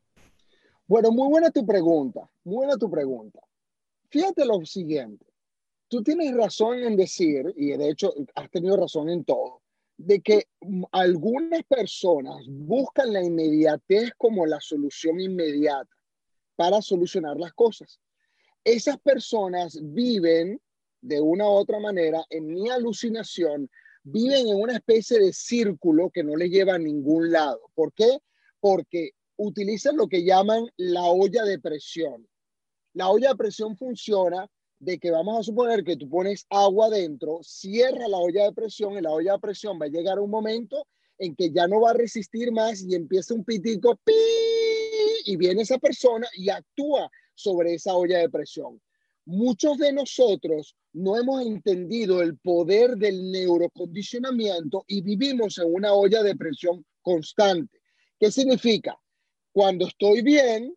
Bueno, 0.86 1.12
muy 1.14 1.30
buena 1.30 1.50
tu 1.50 1.66
pregunta, 1.66 2.30
muy 2.44 2.66
buena 2.66 2.76
tu 2.76 2.92
pregunta. 2.92 3.40
Fíjate 4.10 4.46
lo 4.46 4.66
siguiente, 4.66 5.26
tú 5.88 6.04
tienes 6.04 6.36
razón 6.36 6.80
en 6.80 6.98
decir, 6.98 7.54
y 7.56 7.68
de 7.68 7.90
hecho 7.90 8.14
has 8.36 8.50
tenido 8.52 8.76
razón 8.76 9.08
en 9.08 9.24
todo, 9.24 9.62
de 9.98 10.22
que 10.22 10.48
algunas 10.92 11.64
personas 11.64 12.46
buscan 12.48 13.14
la 13.14 13.24
inmediatez 13.24 14.12
como 14.18 14.46
la 14.46 14.62
solución 14.62 15.20
inmediata 15.20 15.90
para 16.56 16.82
solucionar 16.82 17.38
las 17.38 17.54
cosas. 17.54 18.00
Esas 18.64 19.00
personas 19.00 19.80
viven 19.82 20.62
de 21.02 21.20
una 21.22 21.46
u 21.46 21.54
otra 21.54 21.80
manera, 21.80 22.24
en 22.30 22.48
mi 22.48 22.70
alucinación, 22.70 23.70
viven 24.04 24.48
en 24.48 24.56
una 24.56 24.74
especie 24.74 25.20
de 25.20 25.34
círculo 25.34 26.10
que 26.10 26.24
no 26.24 26.36
les 26.36 26.50
lleva 26.50 26.76
a 26.76 26.80
ningún 26.80 27.32
lado. 27.32 27.60
¿Por 27.74 27.94
qué? 27.94 28.20
Porque 28.60 29.12
utilizan 29.36 29.98
lo 29.98 30.08
que 30.08 30.24
llaman 30.24 30.68
la 30.78 31.06
olla 31.06 31.44
de 31.44 31.60
presión. 31.60 32.28
La 32.94 33.10
olla 33.10 33.30
de 33.30 33.36
presión 33.36 33.78
funciona 33.78 34.50
de 34.80 35.00
que 35.00 35.12
vamos 35.12 35.40
a 35.40 35.44
suponer 35.44 35.84
que 35.84 35.98
tú 35.98 36.10
pones 36.10 36.46
agua 36.50 36.90
dentro, 36.90 37.40
cierra 37.42 38.08
la 38.08 38.18
olla 38.18 38.46
de 38.46 38.54
presión 38.54 38.94
y 38.98 39.02
la 39.02 39.12
olla 39.12 39.34
de 39.34 39.40
presión 39.40 39.80
va 39.82 39.86
a 39.86 39.90
llegar 39.90 40.20
un 40.20 40.30
momento 40.30 40.88
en 41.18 41.36
que 41.36 41.52
ya 41.52 41.68
no 41.68 41.82
va 41.82 41.92
a 41.92 41.96
resistir 41.96 42.52
más 42.52 42.84
y 42.84 42.94
empieza 42.94 43.34
un 43.34 43.44
pitico 43.44 43.96
¡pi! 44.04 44.14
y 45.26 45.36
viene 45.36 45.64
esa 45.64 45.78
persona 45.78 46.28
y 46.36 46.50
actúa 46.50 47.10
sobre 47.34 47.74
esa 47.74 47.96
olla 47.96 48.20
de 48.20 48.30
presión. 48.30 48.80
Muchos 49.26 49.78
de 49.78 49.92
nosotros 49.92 50.76
no 50.94 51.18
hemos 51.18 51.42
entendido 51.42 52.22
el 52.22 52.38
poder 52.38 52.96
del 52.96 53.30
neurocondicionamiento 53.32 54.86
y 54.88 55.02
vivimos 55.02 55.58
en 55.58 55.74
una 55.74 55.94
olla 55.94 56.24
de 56.24 56.36
presión 56.36 56.86
constante. 57.02 57.82
¿Qué 58.20 58.32
significa? 58.32 58.98
Cuando 59.52 59.88
estoy 59.88 60.22
bien, 60.22 60.74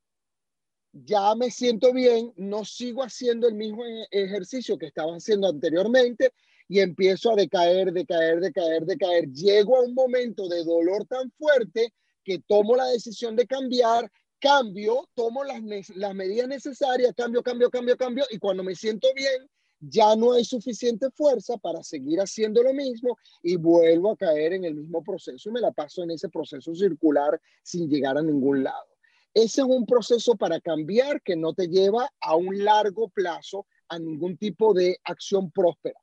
ya 0.92 1.34
me 1.34 1.50
siento 1.50 1.92
bien, 1.92 2.32
no 2.36 2.64
sigo 2.64 3.02
haciendo 3.02 3.48
el 3.48 3.54
mismo 3.54 3.84
e-, 3.84 4.06
ejercicio 4.10 4.78
que 4.78 4.86
estaba 4.86 5.14
haciendo 5.14 5.48
anteriormente 5.48 6.32
y 6.68 6.80
empiezo 6.80 7.32
a 7.32 7.36
decaer, 7.36 7.92
decaer, 7.92 8.40
decaer, 8.40 8.84
decaer. 8.86 9.28
Llego 9.32 9.76
a 9.76 9.82
un 9.82 9.94
momento 9.94 10.48
de 10.48 10.64
dolor 10.64 11.04
tan 11.06 11.30
fuerte 11.32 11.92
que 12.24 12.38
tomo 12.46 12.76
la 12.76 12.86
decisión 12.86 13.34
de 13.34 13.46
cambiar, 13.46 14.10
cambio, 14.40 15.08
tomo 15.14 15.42
las, 15.44 15.60
medidas 16.14 16.48
necesarias, 16.48 17.12
cambio, 17.16 17.42
cambio, 17.42 17.70
cambio, 17.70 17.96
cambio 17.96 18.24
y 18.30 18.38
cuando 18.38 18.62
me 18.62 18.74
siento 18.74 19.08
bien, 19.14 19.48
ya 19.80 20.14
no 20.14 20.34
hay 20.34 20.44
suficiente 20.44 21.10
fuerza 21.10 21.56
para 21.56 21.82
seguir 21.82 22.20
haciendo 22.20 22.62
lo 22.62 22.74
mismo 22.74 23.16
y 23.42 23.56
vuelvo 23.56 24.12
a 24.12 24.16
caer 24.16 24.52
en 24.52 24.64
el 24.64 24.74
mismo 24.74 25.02
proceso 25.02 25.48
y 25.48 25.52
me 25.52 25.60
la 25.60 25.72
paso 25.72 26.02
en 26.02 26.10
ese 26.10 26.28
proceso 26.28 26.74
circular 26.74 27.40
sin 27.62 27.88
llegar 27.88 28.18
a 28.18 28.22
ningún 28.22 28.62
lado. 28.62 28.90
Ese 29.34 29.60
es 29.60 29.66
un 29.66 29.86
proceso 29.86 30.34
para 30.36 30.60
cambiar 30.60 31.22
que 31.22 31.36
no 31.36 31.54
te 31.54 31.68
lleva 31.68 32.10
a 32.20 32.36
un 32.36 32.64
largo 32.64 33.08
plazo 33.08 33.66
a 33.88 33.98
ningún 33.98 34.36
tipo 34.36 34.74
de 34.74 34.98
acción 35.04 35.50
próspera. 35.50 36.00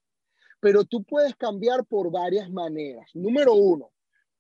Pero 0.60 0.86
tú 0.86 1.04
puedes 1.04 1.36
cambiar 1.36 1.86
por 1.86 2.12
varias 2.12 2.50
maneras. 2.50 3.10
Número 3.14 3.54
uno, 3.54 3.92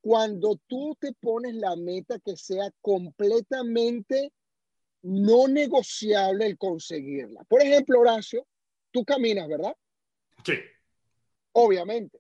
cuando 0.02 0.60
tú 0.68 0.96
te 1.00 1.14
pones 1.14 1.56
la 1.56 1.76
meta 1.76 2.20
que 2.20 2.38
sea 2.38 2.72
completamente 2.82 4.32
no 5.02 5.48
negociable 5.48 6.46
el 6.46 6.58
conseguirla. 6.58 7.44
Por 7.46 7.62
ejemplo, 7.62 8.00
Horacio, 8.00 8.48
tú 8.92 9.04
caminas, 9.06 9.48
¿verdad? 9.48 9.76
Sí. 10.46 10.54
Obviamente. 11.52 12.20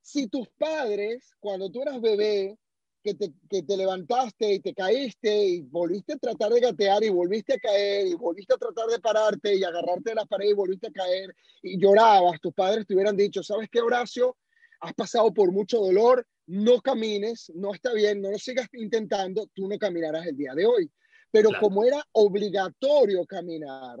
Si 0.00 0.28
tus 0.28 0.48
padres, 0.50 1.34
cuando 1.40 1.70
tú 1.70 1.82
eras 1.82 2.00
bebé, 2.00 2.58
que 3.04 3.14
te, 3.14 3.32
que 3.50 3.62
te 3.62 3.76
levantaste 3.76 4.54
y 4.54 4.60
te 4.60 4.72
caíste 4.72 5.46
y 5.46 5.60
volviste 5.60 6.14
a 6.14 6.16
tratar 6.16 6.50
de 6.50 6.60
gatear 6.60 7.04
y 7.04 7.10
volviste 7.10 7.54
a 7.54 7.58
caer 7.58 8.06
y 8.06 8.14
volviste 8.14 8.54
a 8.54 8.56
tratar 8.56 8.86
de 8.86 8.98
pararte 8.98 9.54
y 9.54 9.62
agarrarte 9.62 10.10
de 10.10 10.14
la 10.14 10.24
pared 10.24 10.48
y 10.48 10.54
volviste 10.54 10.86
a 10.86 10.90
caer 10.90 11.36
y 11.62 11.78
llorabas, 11.78 12.40
tus 12.40 12.54
padres 12.54 12.86
te 12.86 12.94
hubieran 12.94 13.16
dicho, 13.16 13.42
¿sabes 13.42 13.68
qué, 13.70 13.82
Horacio? 13.82 14.38
Has 14.80 14.94
pasado 14.94 15.34
por 15.34 15.52
mucho 15.52 15.78
dolor, 15.78 16.26
no 16.46 16.80
camines, 16.80 17.52
no 17.54 17.74
está 17.74 17.92
bien, 17.92 18.22
no 18.22 18.30
lo 18.30 18.38
sigas 18.38 18.68
intentando, 18.72 19.48
tú 19.52 19.68
no 19.68 19.78
caminarás 19.78 20.26
el 20.26 20.36
día 20.36 20.54
de 20.54 20.64
hoy. 20.64 20.90
Pero 21.30 21.50
como 21.60 21.84
era 21.84 22.02
obligatorio 22.12 23.26
caminar, 23.26 23.98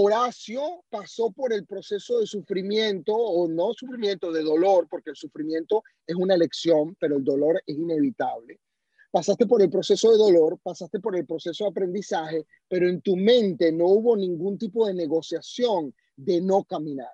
Horacio 0.00 0.84
pasó 0.90 1.32
por 1.32 1.52
el 1.52 1.66
proceso 1.66 2.20
de 2.20 2.26
sufrimiento, 2.26 3.12
o 3.16 3.48
no 3.48 3.74
sufrimiento, 3.74 4.30
de 4.30 4.44
dolor, 4.44 4.86
porque 4.88 5.10
el 5.10 5.16
sufrimiento 5.16 5.82
es 6.06 6.14
una 6.14 6.34
elección, 6.34 6.96
pero 7.00 7.16
el 7.16 7.24
dolor 7.24 7.60
es 7.66 7.76
inevitable. 7.76 8.60
pasaste 9.10 9.44
por 9.46 9.60
el 9.60 9.68
proceso 9.70 10.12
de 10.12 10.18
dolor, 10.18 10.60
pasaste 10.62 11.00
por 11.00 11.16
el 11.16 11.26
proceso 11.26 11.64
de 11.64 11.70
aprendizaje, 11.70 12.46
pero 12.68 12.88
en 12.88 13.00
tu 13.00 13.16
mente 13.16 13.72
no 13.72 13.86
hubo 13.86 14.16
ningún 14.16 14.56
tipo 14.56 14.86
de 14.86 14.94
negociación 14.94 15.92
de 16.14 16.40
no 16.42 16.62
caminar. 16.62 17.12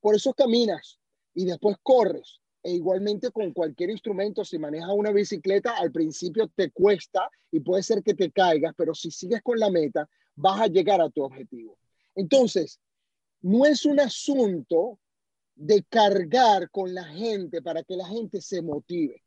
Por 0.00 0.14
eso 0.14 0.32
caminas 0.32 0.98
y 1.34 1.44
después 1.44 1.76
corres. 1.82 2.40
E 2.62 2.72
igualmente 2.72 3.30
con 3.30 3.52
cualquier 3.52 3.90
instrumento, 3.90 4.42
si 4.42 4.58
manejas 4.58 4.92
una 4.94 5.12
bicicleta, 5.12 5.76
al 5.76 5.92
principio 5.92 6.48
te 6.48 6.70
cuesta 6.70 7.28
y 7.50 7.60
puede 7.60 7.82
ser 7.82 8.02
que 8.02 8.14
te 8.14 8.30
caigas, 8.30 8.72
pero 8.74 8.94
si 8.94 9.10
sigues 9.10 9.42
con 9.42 9.58
la 9.58 9.68
meta, 9.68 10.08
vas 10.34 10.62
a 10.62 10.66
llegar 10.68 11.02
a 11.02 11.10
tu 11.10 11.22
objetivo. 11.22 11.76
Entonces, 12.14 12.80
no 13.40 13.66
es 13.66 13.84
un 13.84 14.00
asunto 14.00 14.98
de 15.54 15.84
cargar 15.84 16.70
con 16.70 16.94
la 16.94 17.04
gente 17.04 17.62
para 17.62 17.82
que 17.82 17.96
la 17.96 18.06
gente 18.06 18.40
se 18.40 18.62
motive. 18.62 19.22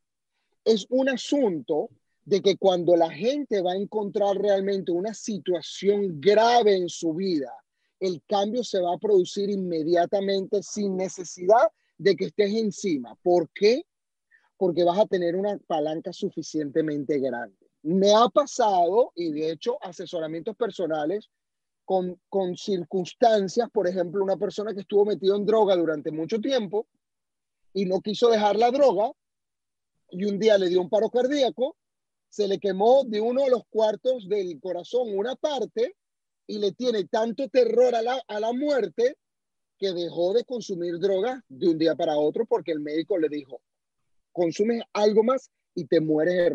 Es 0.64 0.86
un 0.90 1.10
asunto 1.10 1.90
de 2.24 2.42
que 2.42 2.58
cuando 2.58 2.96
la 2.96 3.12
gente 3.12 3.62
va 3.62 3.74
a 3.74 3.78
encontrar 3.78 4.36
realmente 4.38 4.92
una 4.92 5.14
situación 5.14 6.20
grave 6.20 6.76
en 6.76 6.90
su 6.90 7.14
vida, 7.14 7.52
el 8.00 8.22
cambio 8.28 8.64
se 8.64 8.82
va 8.82 8.96
a 8.96 8.98
producir 8.98 9.50
inmediatamente 9.50 10.62
sin 10.64 10.98
necesidad 10.98 11.70
de 11.98 12.16
que 12.16 12.26
estés 12.26 12.54
encima. 12.54 13.16
¿Por 13.22 13.50
qué? 13.50 13.86
Porque 14.58 14.84
vas 14.84 14.98
a 14.98 15.06
tener 15.06 15.36
una 15.36 15.58
palanca 15.68 16.12
suficientemente 16.12 17.20
grande. 17.20 17.70
Me 17.84 18.14
ha 18.14 18.28
pasado, 18.30 19.12
y 19.16 19.32
de 19.32 19.52
hecho, 19.52 19.78
asesoramientos 19.82 20.56
personales 20.56 21.30
con, 21.86 22.20
con 22.30 22.58
circunstancias, 22.58 23.70
por 23.72 23.88
ejemplo, 23.88 24.24
una 24.24 24.38
persona 24.38 24.74
que 24.74 24.82
estuvo 24.82 25.06
metido 25.06 25.36
en 25.36 25.46
droga 25.46 25.76
durante 25.76 26.12
mucho 26.12 26.40
tiempo 26.42 26.88
y 27.74 27.86
no 27.86 28.02
quiso 28.02 28.30
dejar 28.30 28.56
la 28.58 28.72
droga, 28.72 29.12
y 30.10 30.26
un 30.26 30.40
día 30.40 30.58
le 30.58 30.70
dio 30.70 30.82
un 30.82 30.90
paro 30.90 31.10
cardíaco, 31.10 31.76
se 32.30 32.48
le 32.48 32.60
quemó 32.60 33.04
de 33.06 33.22
uno 33.22 33.44
de 33.44 33.50
los 33.50 33.64
cuartos 33.70 34.28
del 34.28 34.60
corazón 34.60 35.18
una 35.18 35.36
parte 35.36 35.96
y 36.48 36.60
le 36.60 36.72
tiene 36.74 37.06
tanto 37.06 37.48
terror 37.50 37.96
a 37.96 38.02
la, 38.02 38.22
a 38.28 38.40
la 38.40 38.54
muerte 38.54 39.18
que 39.78 39.94
dejó 39.94 40.34
de 40.34 40.44
consumir 40.46 41.00
droga 41.00 41.44
de 41.50 41.70
un 41.70 41.78
día 41.78 41.96
para 41.96 42.18
otro 42.18 42.46
porque 42.46 42.72
el 42.72 42.80
médico 42.80 43.18
le 43.18 43.30
dijo, 43.30 43.62
consumes 44.32 44.82
algo 44.94 45.24
más 45.24 45.50
y 45.74 45.86
te 45.86 46.00
mueres 46.00 46.52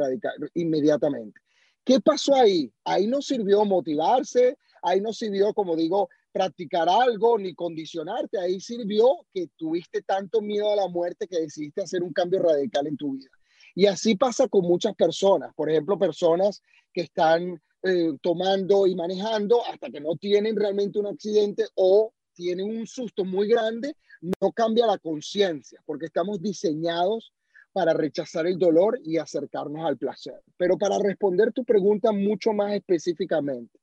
inmediatamente. 0.55 1.41
¿Qué 1.85 2.01
pasó 2.01 2.35
ahí? 2.35 2.73
Ahí 2.85 3.07
no 3.07 3.21
sirvió 3.23 3.65
motivarse, 3.65 4.57
ahí 4.83 5.01
no 5.01 5.13
sirvió, 5.13 5.53
como 5.55 5.77
digo, 5.77 6.09
practicar 6.33 6.89
algo 6.89 7.39
ni 7.39 7.55
condicionarte, 7.55 8.39
ahí 8.39 8.61
sirvió 8.61 9.27
que 9.33 9.49
tuviste 9.57 10.03
tanto 10.03 10.41
miedo 10.41 10.73
a 10.73 10.77
la 10.77 10.89
muerte 10.89 11.27
que 11.27 11.41
decidiste 11.41 11.83
hacer 11.83 12.03
un 12.03 12.13
cambio 12.13 12.41
radical 12.41 12.87
en 12.87 12.97
tu 12.97 13.13
vida. 13.13 13.31
Y 13.75 13.87
así 13.87 14.17
pasa 14.17 14.49
con 14.49 14.63
muchas 14.63 14.95
personas, 14.95 15.53
por 15.55 15.71
ejemplo, 15.71 15.99
personas 15.99 16.63
que 16.93 17.03
están 17.03 17.61
eh, 17.83 18.13
tomando 18.21 18.87
y 18.87 18.95
manejando 18.95 19.65
hasta 19.67 19.91
que 19.91 20.01
no 20.01 20.17
tienen 20.17 20.57
realmente 20.57 20.99
un 20.99 21.07
accidente 21.07 21.65
o 21.75 22.13
tienen 22.35 22.67
un 22.67 22.87
susto 22.87 23.25
muy 23.25 23.49
grande, 23.49 23.97
no 24.41 24.53
cambia 24.53 24.87
la 24.87 24.99
conciencia, 24.99 25.81
porque 25.87 26.07
estamos 26.07 26.41
diseñados 26.41 27.33
para 27.73 27.95
rechazar 27.95 28.47
el 28.47 28.59
dolor 28.59 28.99
y 29.05 29.17
acercarnos 29.17 29.87
al 29.87 29.97
placer. 29.97 30.43
Pero 30.57 30.77
para 30.77 30.99
responder 30.99 31.53
tu 31.53 31.65
pregunta 31.65 32.13
mucho 32.13 32.53
más 32.53 32.73
específicamente, 32.73 33.79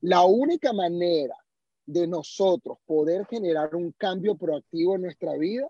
la 0.00 0.24
única 0.24 0.72
manera 0.72 1.36
de 1.86 2.06
nosotros 2.06 2.78
poder 2.86 3.26
generar 3.26 3.74
un 3.74 3.92
cambio 3.92 4.36
proactivo 4.36 4.96
en 4.96 5.02
nuestra 5.02 5.36
vida 5.36 5.68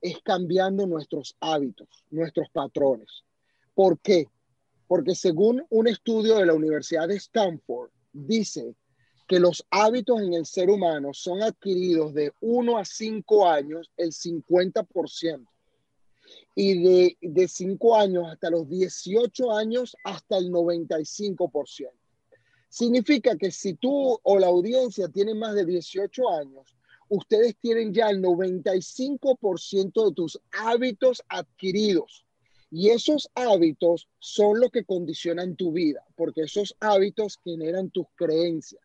es 0.00 0.20
cambiando 0.22 0.86
nuestros 0.86 1.36
hábitos, 1.40 1.88
nuestros 2.10 2.48
patrones. 2.50 3.24
¿Por 3.74 3.98
qué? 3.98 4.28
Porque 4.86 5.14
según 5.14 5.64
un 5.70 5.88
estudio 5.88 6.36
de 6.36 6.46
la 6.46 6.54
Universidad 6.54 7.08
de 7.08 7.16
Stanford, 7.16 7.90
dice 8.12 8.74
que 9.26 9.40
los 9.40 9.66
hábitos 9.70 10.22
en 10.22 10.34
el 10.34 10.46
ser 10.46 10.70
humano 10.70 11.12
son 11.12 11.42
adquiridos 11.42 12.14
de 12.14 12.32
1 12.40 12.78
a 12.78 12.84
5 12.84 13.48
años 13.48 13.90
el 13.96 14.12
50% 14.12 15.46
y 16.54 16.82
de, 16.82 17.18
de 17.20 17.48
5 17.48 17.96
años 17.96 18.28
hasta 18.30 18.50
los 18.50 18.68
18 18.68 19.52
años 19.52 19.96
hasta 20.04 20.38
el 20.38 20.50
95%. 20.50 21.90
Significa 22.76 23.38
que 23.38 23.50
si 23.50 23.72
tú 23.72 24.20
o 24.22 24.38
la 24.38 24.48
audiencia 24.48 25.08
tiene 25.08 25.34
más 25.34 25.54
de 25.54 25.64
18 25.64 26.28
años, 26.28 26.76
ustedes 27.08 27.56
tienen 27.58 27.94
ya 27.94 28.10
el 28.10 28.20
95% 28.20 30.04
de 30.04 30.14
tus 30.14 30.38
hábitos 30.52 31.22
adquiridos. 31.30 32.26
Y 32.70 32.90
esos 32.90 33.30
hábitos 33.34 34.10
son 34.18 34.60
lo 34.60 34.68
que 34.68 34.84
condicionan 34.84 35.56
tu 35.56 35.72
vida, 35.72 36.04
porque 36.16 36.42
esos 36.42 36.76
hábitos 36.78 37.38
generan 37.42 37.88
tus 37.88 38.08
creencias. 38.14 38.82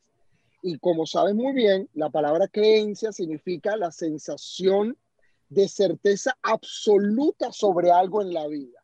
Y 0.63 0.77
como 0.77 1.05
sabes 1.05 1.35
muy 1.35 1.51
bien, 1.51 1.89
la 1.93 2.09
palabra 2.09 2.47
creencia 2.47 3.11
significa 3.11 3.75
la 3.75 3.91
sensación 3.91 4.97
de 5.49 5.67
certeza 5.67 6.37
absoluta 6.43 7.51
sobre 7.51 7.91
algo 7.91 8.21
en 8.21 8.33
la 8.33 8.47
vida. 8.47 8.80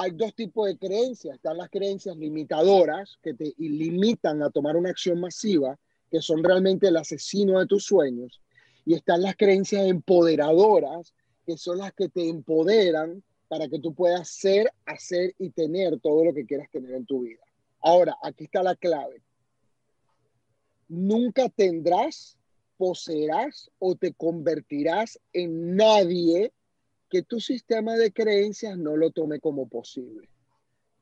Hay 0.00 0.12
dos 0.12 0.34
tipos 0.34 0.66
de 0.66 0.78
creencias. 0.78 1.36
Están 1.36 1.58
las 1.58 1.68
creencias 1.68 2.16
limitadoras 2.16 3.18
que 3.22 3.34
te 3.34 3.54
limitan 3.58 4.42
a 4.42 4.50
tomar 4.50 4.76
una 4.76 4.90
acción 4.90 5.20
masiva, 5.20 5.78
que 6.10 6.22
son 6.22 6.42
realmente 6.42 6.88
el 6.88 6.96
asesino 6.96 7.58
de 7.58 7.66
tus 7.66 7.84
sueños. 7.84 8.40
Y 8.86 8.94
están 8.94 9.22
las 9.22 9.36
creencias 9.36 9.86
empoderadoras, 9.86 11.12
que 11.44 11.56
son 11.56 11.78
las 11.78 11.92
que 11.92 12.08
te 12.08 12.28
empoderan 12.28 13.22
para 13.48 13.68
que 13.68 13.78
tú 13.78 13.92
puedas 13.92 14.28
ser, 14.28 14.72
hacer 14.86 15.34
y 15.38 15.50
tener 15.50 16.00
todo 16.00 16.24
lo 16.24 16.32
que 16.32 16.46
quieras 16.46 16.70
tener 16.70 16.92
en 16.92 17.04
tu 17.04 17.20
vida. 17.22 17.42
Ahora, 17.80 18.16
aquí 18.22 18.44
está 18.44 18.62
la 18.62 18.76
clave 18.76 19.22
nunca 20.90 21.48
tendrás, 21.48 22.36
poseerás 22.76 23.70
o 23.78 23.94
te 23.94 24.12
convertirás 24.12 25.18
en 25.32 25.76
nadie 25.76 26.52
que 27.10 27.22
tu 27.22 27.40
sistema 27.40 27.96
de 27.96 28.12
creencias 28.12 28.78
no 28.78 28.96
lo 28.96 29.10
tome 29.10 29.40
como 29.40 29.68
posible. 29.68 30.28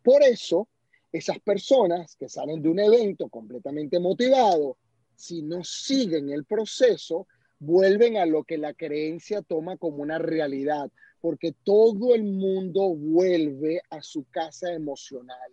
Por 0.02 0.22
eso, 0.22 0.68
esas 1.12 1.38
personas 1.38 2.16
que 2.16 2.28
salen 2.28 2.62
de 2.62 2.68
un 2.70 2.80
evento 2.80 3.28
completamente 3.28 4.00
motivado, 4.00 4.78
si 5.14 5.42
no 5.42 5.62
siguen 5.62 6.30
el 6.30 6.44
proceso, 6.44 7.26
vuelven 7.58 8.16
a 8.16 8.24
lo 8.24 8.44
que 8.44 8.56
la 8.56 8.72
creencia 8.72 9.42
toma 9.42 9.76
como 9.76 9.98
una 9.98 10.18
realidad, 10.18 10.90
porque 11.20 11.54
todo 11.64 12.14
el 12.14 12.24
mundo 12.24 12.94
vuelve 12.94 13.82
a 13.90 14.02
su 14.02 14.24
casa 14.30 14.72
emocional. 14.72 15.52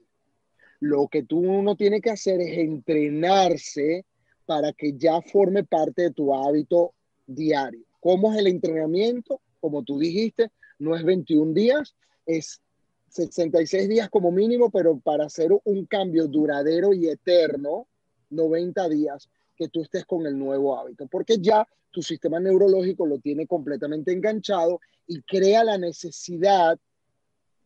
Lo 0.79 1.07
que 1.07 1.23
tú 1.23 1.39
uno 1.39 1.75
tiene 1.75 1.99
que 1.99 2.11
hacer 2.11 2.39
es 2.39 2.57
entrenarse 2.57 4.05
para 4.45 4.71
que 4.71 4.93
ya 4.93 5.21
forme 5.21 5.63
parte 5.63 6.03
de 6.03 6.11
tu 6.11 6.33
hábito 6.33 6.93
diario. 7.25 7.83
¿Cómo 7.99 8.31
es 8.31 8.39
el 8.39 8.47
entrenamiento? 8.47 9.41
Como 9.65 9.81
tú 9.81 9.97
dijiste, 9.97 10.51
no 10.77 10.95
es 10.95 11.03
21 11.03 11.51
días, 11.53 11.95
es 12.27 12.61
66 13.09 13.89
días 13.89 14.11
como 14.11 14.31
mínimo, 14.31 14.69
pero 14.69 14.99
para 14.99 15.25
hacer 15.25 15.49
un 15.63 15.87
cambio 15.87 16.27
duradero 16.27 16.93
y 16.93 17.09
eterno, 17.09 17.87
90 18.29 18.87
días 18.89 19.27
que 19.55 19.67
tú 19.67 19.81
estés 19.81 20.05
con 20.05 20.27
el 20.27 20.37
nuevo 20.37 20.77
hábito, 20.77 21.07
porque 21.07 21.39
ya 21.39 21.67
tu 21.89 22.03
sistema 22.03 22.39
neurológico 22.39 23.07
lo 23.07 23.17
tiene 23.17 23.47
completamente 23.47 24.11
enganchado 24.11 24.81
y 25.07 25.23
crea 25.23 25.63
la 25.63 25.79
necesidad 25.79 26.77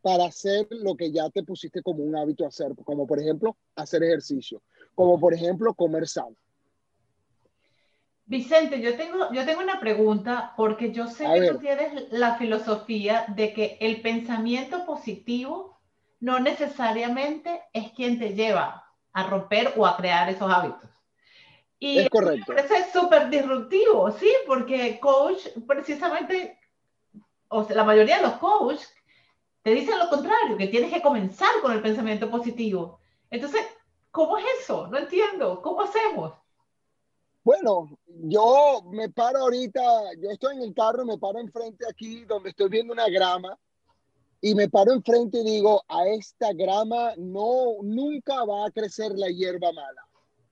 para 0.01 0.23
hacer 0.23 0.67
lo 0.69 0.95
que 0.95 1.11
ya 1.11 1.29
te 1.29 1.43
pusiste 1.43 1.81
como 1.81 2.01
un 2.05 2.15
hábito 2.15 2.47
hacer, 2.47 2.73
como 2.85 3.05
por 3.05 3.19
ejemplo 3.19 3.57
hacer 3.75 4.03
ejercicio, 4.03 4.61
como 4.95 5.19
por 5.19 5.33
ejemplo 5.33 5.73
comer 5.73 6.07
sano. 6.07 6.37
Vicente, 8.29 8.79
yo 8.79 8.95
tengo, 8.95 9.33
yo 9.33 9.43
tengo 9.43 9.59
una 9.61 9.79
pregunta 9.79 10.53
porque 10.55 10.91
yo 10.91 11.07
sé 11.07 11.25
que 11.33 11.49
tú 11.49 11.57
tienes 11.57 12.11
la 12.11 12.35
filosofía 12.35 13.25
de 13.29 13.53
que 13.55 13.79
el 13.81 14.03
pensamiento 14.03 14.85
positivo 14.85 15.79
no 16.19 16.39
necesariamente 16.39 17.63
es 17.73 17.91
quien 17.93 18.19
te 18.19 18.35
lleva 18.35 18.85
a 19.13 19.23
romper 19.23 19.73
o 19.77 19.87
a 19.87 19.97
crear 19.97 20.29
esos 20.29 20.47
hábitos. 20.51 20.87
Y 21.79 21.97
es 21.97 22.09
correcto. 22.11 22.53
Eso 22.53 22.75
es 22.75 22.91
súper 22.93 23.31
disruptivo, 23.31 24.11
sí, 24.11 24.31
porque 24.45 24.99
coach, 24.99 25.47
precisamente, 25.67 26.59
o 27.47 27.63
sea, 27.63 27.77
la 27.77 27.83
mayoría 27.83 28.17
de 28.17 28.27
los 28.27 28.33
coaches 28.33 28.93
te 29.63 29.71
dicen 29.71 29.97
lo 29.97 30.07
contrario, 30.07 30.55
que 30.55 30.67
tienes 30.67 30.93
que 30.93 31.01
comenzar 31.01 31.49
con 31.63 31.71
el 31.71 31.81
pensamiento 31.81 32.29
positivo. 32.29 32.99
Entonces, 33.31 33.65
¿cómo 34.11 34.37
es 34.37 34.45
eso? 34.61 34.85
No 34.85 34.99
entiendo. 34.99 35.63
¿Cómo 35.63 35.81
hacemos? 35.81 36.33
Bueno, 37.43 37.97
yo 38.05 38.83
me 38.91 39.09
paro 39.09 39.39
ahorita, 39.39 39.81
yo 40.21 40.29
estoy 40.29 40.57
en 40.57 40.63
el 40.63 40.73
carro, 40.73 41.05
me 41.05 41.17
paro 41.17 41.39
enfrente 41.39 41.85
aquí 41.89 42.25
donde 42.25 42.49
estoy 42.49 42.69
viendo 42.69 42.93
una 42.93 43.07
grama 43.07 43.57
y 44.41 44.53
me 44.55 44.69
paro 44.69 44.93
enfrente 44.93 45.39
y 45.39 45.43
digo, 45.43 45.81
a 45.87 46.07
esta 46.07 46.53
grama 46.53 47.13
no, 47.17 47.77
nunca 47.81 48.43
va 48.45 48.65
a 48.65 48.71
crecer 48.71 49.13
la 49.13 49.29
hierba 49.29 49.71
mala. 49.71 50.01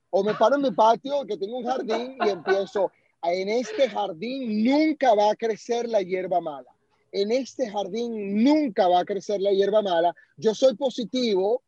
O 0.09 0.23
me 0.23 0.33
paro 0.33 0.55
en 0.55 0.61
mi 0.61 0.71
patio 0.71 1.25
que 1.25 1.37
tengo 1.37 1.57
un 1.57 1.65
jardín 1.65 2.17
y 2.25 2.29
empiezo, 2.29 2.91
en 3.23 3.49
este 3.49 3.89
jardín 3.89 4.63
nunca 4.63 5.13
va 5.13 5.31
a 5.31 5.35
crecer 5.35 5.89
la 5.89 6.01
hierba 6.01 6.39
mala. 6.39 6.71
en 7.11 7.31
este 7.31 7.69
jardín 7.69 8.43
nunca 8.43 8.87
va 8.87 8.99
a 8.99 9.05
crecer 9.05 9.41
la 9.41 9.51
hierba 9.51 9.81
mala. 9.81 10.13
Yo 10.37 10.53
soy 10.53 10.75
positivo 10.75 11.63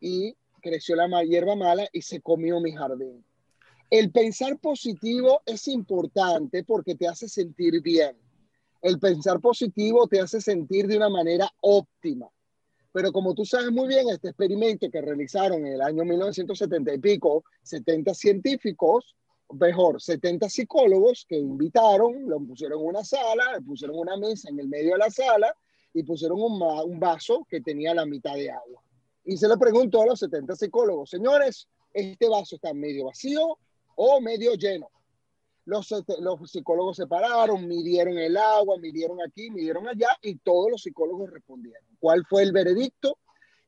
y 0.00 0.34
creció 0.60 0.96
la 0.96 1.24
hierba 1.24 1.56
mala 1.56 1.88
y 1.92 2.02
se 2.02 2.20
comió 2.20 2.60
mi 2.60 2.72
jardín. 2.72 3.24
El 3.90 4.10
pensar 4.10 4.58
positivo 4.58 5.42
es 5.46 5.68
importante 5.68 6.64
porque 6.64 6.94
te 6.94 7.06
hace 7.06 7.28
sentir 7.28 7.80
bien. 7.82 8.16
El 8.82 8.98
pensar 8.98 9.40
positivo 9.40 10.06
te 10.08 10.20
hace 10.20 10.40
sentir 10.40 10.86
de 10.86 10.96
una 10.96 11.08
manera 11.08 11.48
óptima. 11.60 12.28
Pero 12.92 13.12
como 13.12 13.34
tú 13.34 13.44
sabes 13.44 13.70
muy 13.72 13.88
bien, 13.88 14.08
este 14.08 14.28
experimento 14.28 14.90
que 14.90 15.00
realizaron 15.00 15.66
en 15.66 15.74
el 15.74 15.82
año 15.82 16.04
1970 16.04 16.94
y 16.94 16.98
pico, 16.98 17.44
70 17.62 18.14
científicos, 18.14 19.16
mejor, 19.52 20.00
70 20.00 20.48
psicólogos 20.48 21.26
que 21.28 21.36
invitaron, 21.36 22.28
lo 22.28 22.38
pusieron 22.40 22.80
en 22.80 22.86
una 22.86 23.04
sala, 23.04 23.60
pusieron 23.66 23.98
una 23.98 24.16
mesa 24.16 24.48
en 24.48 24.60
el 24.60 24.68
medio 24.68 24.92
de 24.92 24.98
la 24.98 25.10
sala 25.10 25.54
y 25.92 26.02
pusieron 26.02 26.40
un, 26.40 26.62
un 26.62 27.00
vaso 27.00 27.46
que 27.48 27.60
tenía 27.60 27.94
la 27.94 28.06
mitad 28.06 28.34
de 28.34 28.50
agua. 28.50 28.82
Y 29.24 29.36
se 29.36 29.48
le 29.48 29.56
preguntó 29.56 30.02
a 30.02 30.06
los 30.06 30.20
70 30.20 30.56
psicólogos, 30.56 31.10
señores, 31.10 31.68
¿este 31.92 32.28
vaso 32.28 32.56
está 32.56 32.72
medio 32.74 33.06
vacío 33.06 33.58
o 33.96 34.20
medio 34.20 34.54
lleno? 34.54 34.90
Los, 35.66 35.88
los 36.20 36.50
psicólogos 36.50 36.96
se 36.96 37.06
pararon, 37.06 37.66
midieron 37.66 38.18
el 38.18 38.36
agua, 38.36 38.76
midieron 38.78 39.18
aquí, 39.22 39.50
midieron 39.50 39.88
allá 39.88 40.08
y 40.22 40.36
todos 40.36 40.70
los 40.70 40.82
psicólogos 40.82 41.30
respondieron. 41.30 41.84
¿Cuál 41.98 42.24
fue 42.26 42.42
el 42.42 42.52
veredicto? 42.52 43.18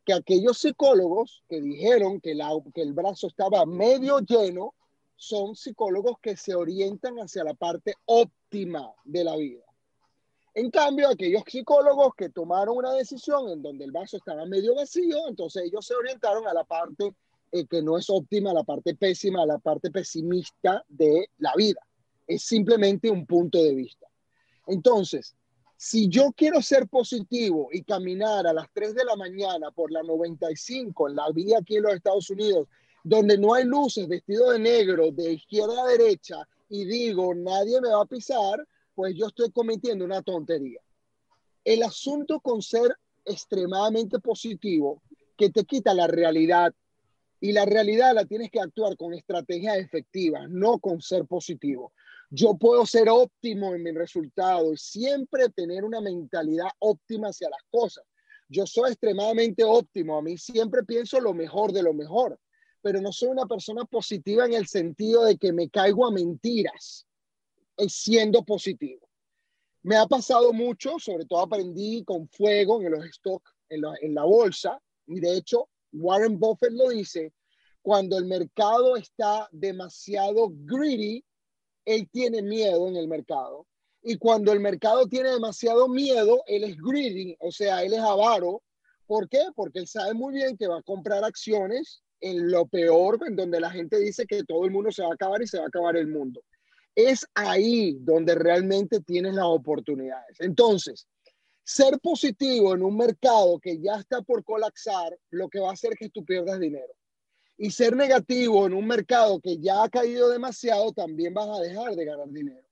Que 0.05 0.13
aquellos 0.13 0.59
psicólogos 0.59 1.43
que 1.49 1.61
dijeron 1.61 2.21
que, 2.21 2.35
la, 2.35 2.51
que 2.75 2.83
el 2.83 2.93
brazo 2.93 3.29
estaba 3.29 3.65
medio 3.65 4.21
lleno 4.21 4.75
son 5.17 5.57
psicólogos 5.57 6.19
que 6.21 6.37
se 6.37 6.55
orientan 6.55 7.17
hacia 7.17 7.43
la 7.43 7.55
parte 7.55 7.95
óptima 8.05 8.93
de 9.05 9.25
la 9.25 9.37
vida. 9.37 9.65
En 10.57 10.71
cambio, 10.71 11.09
aquellos 11.09 11.43
psicólogos 11.47 12.15
que 12.15 12.31
tomaron 12.31 12.79
una 12.79 12.93
decisión 12.93 13.51
en 13.51 13.63
donde 13.63 13.85
el 13.85 13.93
vaso 13.93 14.17
estaba 14.17 14.47
medio 14.47 14.75
vacío, 14.75 15.29
entonces 15.29 15.65
ellos 15.65 15.85
se 15.85 15.95
orientaron 15.95 16.47
a 16.47 16.55
la 16.55 16.65
parte 16.65 17.15
eh, 17.53 17.67
que 17.67 17.83
no 17.83 17.99
es 17.99 18.11
óptima, 18.11 18.53
la 18.53 18.65
parte 18.65 18.95
pésima, 18.95 19.47
la 19.47 19.59
parte 19.59 19.91
pesimista 19.91 20.85
de 20.89 21.31
la 21.39 21.53
vida. 21.57 21.81
Es 22.27 22.43
simplemente 22.43 23.11
un 23.11 23.27
punto 23.27 23.63
de 23.63 23.75
vista. 23.75 24.07
Entonces, 24.67 25.35
si 25.77 26.09
yo 26.09 26.33
quiero 26.37 26.63
ser 26.63 26.89
positivo 26.89 27.69
y 27.73 27.83
caminar 27.83 28.47
a 28.47 28.53
las 28.53 28.67
3 28.73 28.95
de 28.95 29.05
la 29.05 29.15
mañana 29.15 29.71
por 29.71 29.93
la 29.93 30.03
95 30.03 31.09
en 31.09 31.17
la 31.17 31.31
vía 31.33 31.59
aquí 31.59 31.77
en 31.77 31.83
los 31.83 31.95
Estados 31.95 32.31
Unidos 32.31 32.67
donde 33.09 33.39
no 33.39 33.55
hay 33.55 33.63
luces, 33.65 34.09
vestido 34.09 34.51
de 34.51 34.59
negro, 34.59 35.13
de 35.13 35.35
izquierda 35.35 35.81
a 35.81 35.87
derecha, 35.87 36.49
y 36.69 36.85
digo, 36.87 37.33
nadie 37.37 37.81
me 37.81 37.91
va 37.91 38.03
a 38.03 38.07
pisar, 38.07 38.67
pues 38.97 39.15
yo 39.15 39.29
estoy 39.29 39.53
cometiendo 39.53 40.05
una 40.05 40.23
tontería. 40.23 40.81
El 41.65 41.85
asunto 41.85 42.41
con 42.41 42.63
ser 42.63 42.97
extremadamente 43.25 44.19
positivo, 44.19 45.03
que 45.37 45.51
te 45.51 45.65
quita 45.65 45.95
la 45.95 46.09
realidad, 46.09 46.75
y 47.41 47.53
la 47.53 47.65
realidad 47.65 48.15
la 48.15 48.25
tienes 48.25 48.51
que 48.51 48.61
actuar 48.61 48.97
con 48.97 49.15
estrategias 49.15 49.79
efectivas, 49.79 50.49
no 50.49 50.79
con 50.79 51.01
ser 51.01 51.27
positivo. 51.27 51.93
Yo 52.31 52.57
puedo 52.57 52.87
ser 52.87 53.09
óptimo 53.09 53.75
en 53.75 53.83
mi 53.83 53.93
resultado 53.93 54.73
y 54.73 54.77
siempre 54.77 55.49
tener 55.51 55.85
una 55.85 56.01
mentalidad 56.01 56.69
óptima 56.79 57.29
hacia 57.29 57.49
las 57.51 57.61
cosas. 57.71 58.05
Yo 58.49 58.67
soy 58.67 58.91
extremadamente 58.91 59.65
óptimo, 59.65 60.19
a 60.19 60.23
mí 60.23 60.39
siempre 60.39 60.83
pienso 60.85 61.21
lo 61.21 61.35
mejor 61.35 61.73
de 61.73 61.83
lo 61.83 61.93
mejor 61.93 62.39
pero 62.87 63.01
no 63.01 63.11
soy 63.11 63.31
una 63.31 63.47
persona 63.47 63.85
positiva 63.85 64.47
en 64.47 64.53
el 64.53 64.69
sentido 64.69 65.25
de 65.25 65.37
que 65.37 65.53
me 65.53 65.69
caigo 65.69 66.07
a 66.07 66.13
mentiras 66.13 67.05
siendo 67.89 68.45
positivo. 68.45 69.09
Me 69.83 69.97
ha 69.97 70.07
pasado 70.07 70.53
mucho, 70.53 70.97
sobre 71.01 71.25
todo 71.25 71.41
aprendí 71.41 72.05
con 72.05 72.29
fuego 72.29 72.81
en 72.81 72.93
los 72.93 73.05
stocks, 73.07 73.53
en 73.69 74.15
la 74.15 74.23
bolsa, 74.23 74.81
y 75.05 75.19
de 75.19 75.37
hecho 75.37 75.69
Warren 75.93 76.39
Buffett 76.39 76.73
lo 76.73 76.91
dice, 76.91 77.33
cuando 77.83 78.19
el 78.19 78.25
mercado 78.25 78.97
está 78.97 79.49
demasiado 79.53 80.51
greedy, 80.53 81.25
él 81.85 82.09
tiene 82.11 82.43
miedo 82.43 82.89
en 82.89 82.97
el 82.97 83.09
mercado. 83.09 83.67
Y 84.03 84.19
cuando 84.19 84.53
el 84.53 84.61
mercado 84.61 85.07
tiene 85.07 85.31
demasiado 85.31 85.89
miedo, 85.89 86.43
él 86.47 86.65
es 86.65 86.77
greedy, 86.77 87.37
o 87.41 87.51
sea, 87.51 87.83
él 87.83 87.93
es 87.93 88.01
avaro. 88.01 88.63
¿Por 89.07 89.29
qué? 89.29 89.41
Porque 89.55 89.81
él 89.81 89.87
sabe 89.87 90.15
muy 90.15 90.35
bien 90.35 90.57
que 90.57 90.67
va 90.67 90.79
a 90.79 90.83
comprar 90.83 91.25
acciones 91.25 92.03
en 92.21 92.51
lo 92.51 92.67
peor, 92.67 93.19
en 93.27 93.37
donde 93.37 93.61
la 93.61 93.71
gente 93.71 93.99
dice 93.99 94.27
que 94.27 94.43
todo 94.45 94.65
el 94.65 94.71
mundo 94.71 94.91
se 94.91 95.03
va 95.03 95.11
a 95.11 95.15
acabar 95.15 95.43
y 95.43 95.47
se 95.47 95.59
va 95.59 95.65
a 95.65 95.69
acabar 95.69 95.97
el 95.97 96.09
mundo. 96.09 96.43
Es 96.95 97.27
ahí 97.35 97.99
donde 98.01 98.35
realmente 98.35 99.01
tienes 99.01 99.35
las 99.35 99.47
oportunidades. 99.47 100.41
Entonces, 100.41 101.07
ser 101.67 101.99
positivo 101.99 102.77
en 102.77 102.83
un 102.85 102.97
mercado 102.97 103.59
que 103.59 103.81
ya 103.81 103.97
está 103.97 104.23
por 104.23 104.45
colapsar, 104.45 105.19
lo 105.31 105.49
que 105.49 105.59
va 105.59 105.71
a 105.71 105.73
hacer 105.73 105.97
que 105.99 106.09
tú 106.09 106.25
pierdas 106.25 106.61
dinero. 106.61 106.95
Y 107.59 107.73
ser 107.73 107.97
negativo 107.97 108.67
en 108.67 108.75
un 108.75 108.87
mercado 108.87 109.41
que 109.41 109.59
ya 109.59 109.83
ha 109.83 109.89
caído 109.89 110.29
demasiado, 110.29 110.93
también 110.93 111.35
vas 111.35 111.49
a 111.49 111.61
dejar 111.61 111.97
de 111.97 112.05
ganar 112.05 112.29
dinero. 112.29 112.65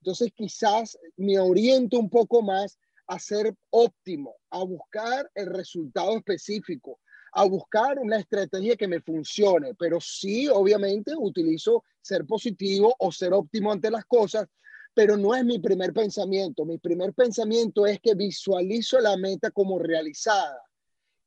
Entonces, 0.00 0.32
quizás 0.34 0.98
me 1.16 1.38
oriento 1.38 1.96
un 2.00 2.10
poco 2.10 2.42
más 2.42 2.76
a 3.06 3.20
ser 3.20 3.54
óptimo, 3.70 4.34
a 4.50 4.64
buscar 4.64 5.30
el 5.34 5.46
resultado 5.46 6.16
específico, 6.16 6.98
a 7.32 7.44
buscar 7.44 8.00
una 8.00 8.18
estrategia 8.18 8.74
que 8.74 8.88
me 8.88 9.00
funcione, 9.00 9.74
pero 9.74 10.00
sí, 10.00 10.48
obviamente, 10.48 11.12
utilizo 11.16 11.84
ser 12.00 12.26
positivo 12.26 12.96
o 12.98 13.12
ser 13.12 13.32
óptimo 13.32 13.70
ante 13.70 13.92
las 13.92 14.06
cosas, 14.06 14.48
pero 14.94 15.16
no 15.16 15.34
es 15.34 15.44
mi 15.44 15.58
primer 15.58 15.92
pensamiento. 15.92 16.64
Mi 16.64 16.78
primer 16.78 17.12
pensamiento 17.14 17.86
es 17.86 18.00
que 18.00 18.14
visualizo 18.14 18.98
la 19.00 19.16
meta 19.16 19.50
como 19.50 19.78
realizada 19.78 20.60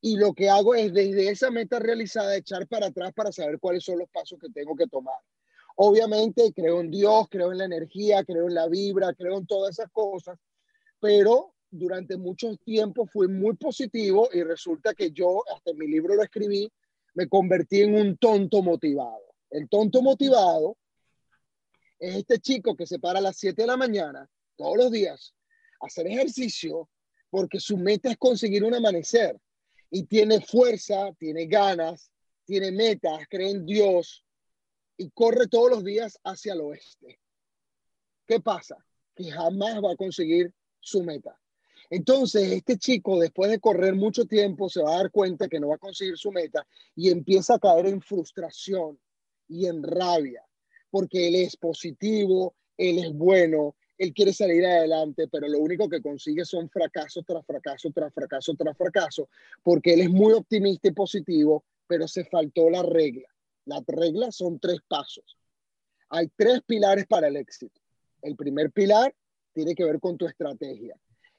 y 0.00 0.16
lo 0.16 0.34
que 0.34 0.50
hago 0.50 0.74
es 0.74 0.92
desde 0.92 1.30
esa 1.30 1.50
meta 1.50 1.78
realizada 1.78 2.36
echar 2.36 2.68
para 2.68 2.88
atrás 2.88 3.12
para 3.14 3.32
saber 3.32 3.58
cuáles 3.58 3.84
son 3.84 3.98
los 3.98 4.08
pasos 4.10 4.38
que 4.38 4.50
tengo 4.50 4.76
que 4.76 4.86
tomar. 4.86 5.18
Obviamente 5.76 6.52
creo 6.54 6.80
en 6.80 6.90
Dios, 6.90 7.26
creo 7.30 7.52
en 7.52 7.58
la 7.58 7.64
energía, 7.64 8.22
creo 8.22 8.46
en 8.46 8.54
la 8.54 8.68
vibra, 8.68 9.14
creo 9.14 9.38
en 9.38 9.46
todas 9.46 9.78
esas 9.78 9.90
cosas, 9.90 10.38
pero 11.00 11.54
durante 11.70 12.16
mucho 12.16 12.54
tiempo 12.58 13.06
fui 13.06 13.28
muy 13.28 13.56
positivo 13.56 14.28
y 14.32 14.42
resulta 14.42 14.94
que 14.94 15.10
yo, 15.10 15.42
hasta 15.54 15.70
en 15.70 15.78
mi 15.78 15.88
libro 15.88 16.14
lo 16.14 16.22
escribí, 16.22 16.70
me 17.14 17.26
convertí 17.26 17.80
en 17.80 17.94
un 17.94 18.16
tonto 18.18 18.62
motivado. 18.62 19.34
El 19.50 19.68
tonto 19.68 20.02
motivado 20.02 20.76
es 22.04 22.16
este 22.16 22.38
chico 22.38 22.76
que 22.76 22.86
se 22.86 22.98
para 22.98 23.18
a 23.18 23.22
las 23.22 23.38
7 23.38 23.62
de 23.62 23.66
la 23.66 23.76
mañana 23.76 24.28
todos 24.56 24.76
los 24.76 24.92
días 24.92 25.34
a 25.80 25.86
hacer 25.86 26.06
ejercicio 26.06 26.90
porque 27.30 27.58
su 27.58 27.78
meta 27.78 28.10
es 28.10 28.18
conseguir 28.18 28.62
un 28.62 28.74
amanecer 28.74 29.40
y 29.90 30.04
tiene 30.04 30.40
fuerza, 30.40 31.12
tiene 31.18 31.46
ganas, 31.46 32.10
tiene 32.44 32.70
metas, 32.72 33.26
cree 33.28 33.50
en 33.50 33.64
Dios 33.64 34.24
y 34.96 35.10
corre 35.10 35.48
todos 35.48 35.70
los 35.70 35.84
días 35.84 36.18
hacia 36.24 36.52
el 36.52 36.60
oeste. 36.60 37.18
¿Qué 38.26 38.38
pasa? 38.38 38.76
Que 39.14 39.30
jamás 39.30 39.82
va 39.82 39.92
a 39.92 39.96
conseguir 39.96 40.52
su 40.80 41.02
meta. 41.02 41.40
Entonces, 41.90 42.52
este 42.52 42.76
chico, 42.76 43.18
después 43.18 43.50
de 43.50 43.60
correr 43.60 43.94
mucho 43.94 44.26
tiempo, 44.26 44.68
se 44.68 44.82
va 44.82 44.94
a 44.94 44.98
dar 44.98 45.10
cuenta 45.10 45.48
que 45.48 45.58
no 45.58 45.68
va 45.68 45.76
a 45.76 45.78
conseguir 45.78 46.16
su 46.18 46.30
meta 46.32 46.66
y 46.94 47.10
empieza 47.10 47.54
a 47.54 47.58
caer 47.58 47.86
en 47.86 48.00
frustración 48.00 48.98
y 49.48 49.66
en 49.66 49.82
rabia, 49.82 50.42
porque 50.94 51.26
él 51.26 51.34
es 51.34 51.56
positivo, 51.56 52.54
él 52.76 53.00
es 53.00 53.12
bueno, 53.12 53.74
él 53.98 54.14
quiere 54.14 54.32
salir 54.32 54.64
adelante, 54.64 55.26
pero 55.26 55.48
lo 55.48 55.58
único 55.58 55.88
que 55.88 56.00
consigue 56.00 56.44
son 56.44 56.70
fracasos 56.70 57.24
tras 57.26 57.44
fracaso, 57.44 57.90
tras 57.92 58.14
fracaso, 58.14 58.54
tras 58.54 58.78
fracaso, 58.78 59.28
porque 59.64 59.94
él 59.94 60.02
es 60.02 60.10
muy 60.10 60.34
optimista 60.34 60.86
y 60.86 60.92
positivo, 60.92 61.64
pero 61.88 62.06
se 62.06 62.24
faltó 62.26 62.70
la 62.70 62.84
regla. 62.84 63.26
Las 63.64 63.82
reglas 63.88 64.36
son 64.36 64.60
tres 64.60 64.78
pasos. 64.86 65.36
Hay 66.10 66.30
tres 66.36 66.60
pilares 66.64 67.06
para 67.08 67.26
el 67.26 67.38
éxito. 67.38 67.80
El 68.22 68.36
primer 68.36 68.70
pilar 68.70 69.12
tiene 69.52 69.74
que 69.74 69.84
ver 69.84 69.98
con 69.98 70.16
tu 70.16 70.28
estrategia. 70.28 70.94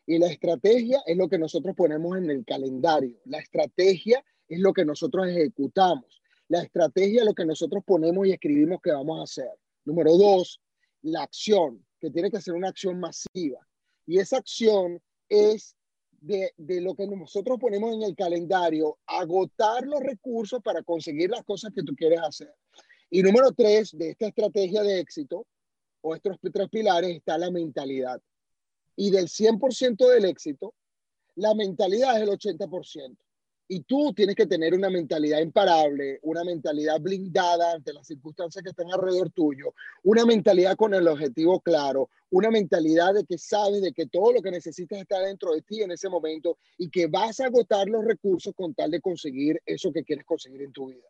Y 0.05 0.19
la 0.19 0.27
estrategia 0.27 1.01
es 1.05 1.15
lo 1.15 1.29
que 1.29 1.37
nosotros 1.37 1.73
ponemos 1.77 2.17
en 2.17 2.29
el 2.29 2.43
calendario. 2.43 3.21
La 3.23 3.39
estrategia 3.39 4.21
es 4.49 4.59
lo 4.59 4.73
que 4.73 4.83
nosotros 4.83 5.29
ejecutamos. 5.29 6.21
La 6.47 6.61
estrategia 6.61 7.21
es 7.21 7.25
lo 7.25 7.33
que 7.33 7.45
nosotros 7.45 7.83
ponemos 7.85 8.27
y 8.27 8.31
escribimos 8.31 8.79
que 8.81 8.91
vamos 8.91 9.19
a 9.19 9.23
hacer. 9.23 9.51
Número 9.83 10.15
dos, 10.15 10.61
la 11.01 11.23
acción, 11.23 11.83
que 11.99 12.11
tiene 12.11 12.29
que 12.29 12.41
ser 12.41 12.53
una 12.53 12.69
acción 12.69 12.99
masiva. 12.99 13.67
Y 14.05 14.19
esa 14.19 14.37
acción 14.37 15.01
es 15.27 15.75
de, 16.11 16.53
de, 16.57 16.81
lo 16.81 16.95
que 16.95 17.07
nosotros 17.07 17.59
ponemos 17.59 17.93
en 17.93 18.03
el 18.03 18.15
calendario, 18.15 18.97
agotar 19.05 19.85
los 19.85 19.99
recursos 19.99 20.61
para 20.61 20.83
conseguir 20.83 21.29
las 21.29 21.43
cosas 21.43 21.71
que 21.73 21.83
tú 21.83 21.95
quieres 21.95 22.19
hacer. 22.21 22.53
Y 23.09 23.21
número 23.21 23.51
tres, 23.51 23.95
de 23.97 24.11
esta 24.11 24.27
estrategia 24.27 24.81
de 24.83 24.99
éxito, 24.99 25.45
o 26.01 26.15
estos 26.15 26.37
tres 26.53 26.69
pilares, 26.69 27.15
está 27.15 27.37
la 27.37 27.49
mentalidad. 27.49 28.21
Y 28.95 29.09
del 29.09 29.27
100% 29.27 30.07
del 30.07 30.25
éxito, 30.25 30.73
la 31.35 31.53
mentalidad 31.53 32.15
es 32.17 32.23
el 32.23 32.29
80%. 32.29 33.17
Y 33.67 33.81
tú 33.81 34.13
tienes 34.13 34.35
que 34.35 34.45
tener 34.45 34.75
una 34.75 34.91
mentalidad 34.91 35.39
imparable, 35.39 36.19
una 36.21 36.43
mentalidad 36.43 36.99
blindada 37.01 37.73
ante 37.73 37.93
las 37.93 38.05
circunstancias 38.05 38.61
que 38.63 38.69
están 38.69 38.91
alrededor 38.91 39.31
tuyo, 39.31 39.73
una 40.03 40.23
mentalidad 40.23 40.75
con 40.75 40.93
el 40.93 41.07
objetivo 41.07 41.59
claro, 41.61 42.09
una 42.29 42.51
mentalidad 42.51 43.15
de 43.15 43.25
que 43.25 43.39
sabes 43.39 43.81
de 43.81 43.91
que 43.91 44.05
todo 44.05 44.33
lo 44.33 44.41
que 44.43 44.51
necesitas 44.51 44.99
está 44.99 45.19
dentro 45.19 45.53
de 45.53 45.63
ti 45.63 45.81
en 45.81 45.89
ese 45.89 46.09
momento 46.09 46.59
y 46.77 46.91
que 46.91 47.07
vas 47.07 47.39
a 47.39 47.47
agotar 47.47 47.87
los 47.89 48.05
recursos 48.05 48.53
con 48.55 48.75
tal 48.75 48.91
de 48.91 49.01
conseguir 49.01 49.59
eso 49.65 49.91
que 49.91 50.03
quieres 50.03 50.25
conseguir 50.25 50.61
en 50.61 50.71
tu 50.71 50.87
vida. 50.87 51.09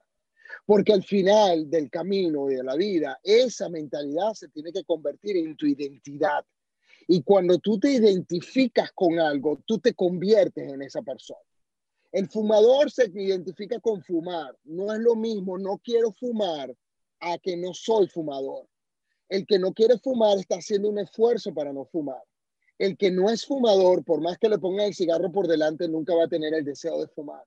Porque 0.66 0.94
al 0.94 1.04
final 1.04 1.70
del 1.70 1.90
camino 1.90 2.50
y 2.50 2.56
de 2.56 2.64
la 2.64 2.76
vida, 2.76 3.20
esa 3.22 3.68
mentalidad 3.68 4.34
se 4.34 4.48
tiene 4.48 4.72
que 4.72 4.86
convertir 4.86 5.36
en 5.36 5.58
tu 5.58 5.66
identidad. 5.66 6.46
Y 7.08 7.22
cuando 7.22 7.60
tú 7.60 7.78
te 7.80 7.92
identificas 7.92 8.92
con 8.94 9.20
algo, 9.20 9.60
tú 9.66 9.80
te 9.80 9.94
conviertes 9.94 10.72
en 10.72 10.82
esa 10.82 11.02
persona. 11.02 11.40
El 12.16 12.30
fumador 12.30 12.90
se 12.90 13.12
identifica 13.14 13.78
con 13.82 14.02
fumar. 14.02 14.58
No 14.64 14.94
es 14.94 15.02
lo 15.02 15.18
mismo, 15.18 15.58
no 15.58 15.78
quiero 15.84 16.14
fumar, 16.14 16.74
a 17.20 17.38
que 17.40 17.58
no 17.58 17.74
soy 17.74 18.08
fumador. 18.08 18.70
El 19.28 19.46
que 19.46 19.60
no 19.60 19.74
quiere 19.74 20.00
fumar 20.00 20.38
está 20.38 20.56
haciendo 20.56 20.88
un 20.88 20.98
esfuerzo 20.98 21.54
para 21.54 21.74
no 21.74 21.84
fumar. 21.84 22.24
El 22.78 22.96
que 22.96 23.12
no 23.12 23.30
es 23.30 23.46
fumador, 23.46 24.06
por 24.06 24.22
más 24.22 24.38
que 24.38 24.48
le 24.48 24.58
ponga 24.58 24.86
el 24.86 24.94
cigarro 24.94 25.30
por 25.30 25.46
delante, 25.46 25.90
nunca 25.90 26.16
va 26.16 26.24
a 26.24 26.30
tener 26.30 26.54
el 26.54 26.64
deseo 26.64 27.02
de 27.02 27.10
fumar. 27.10 27.44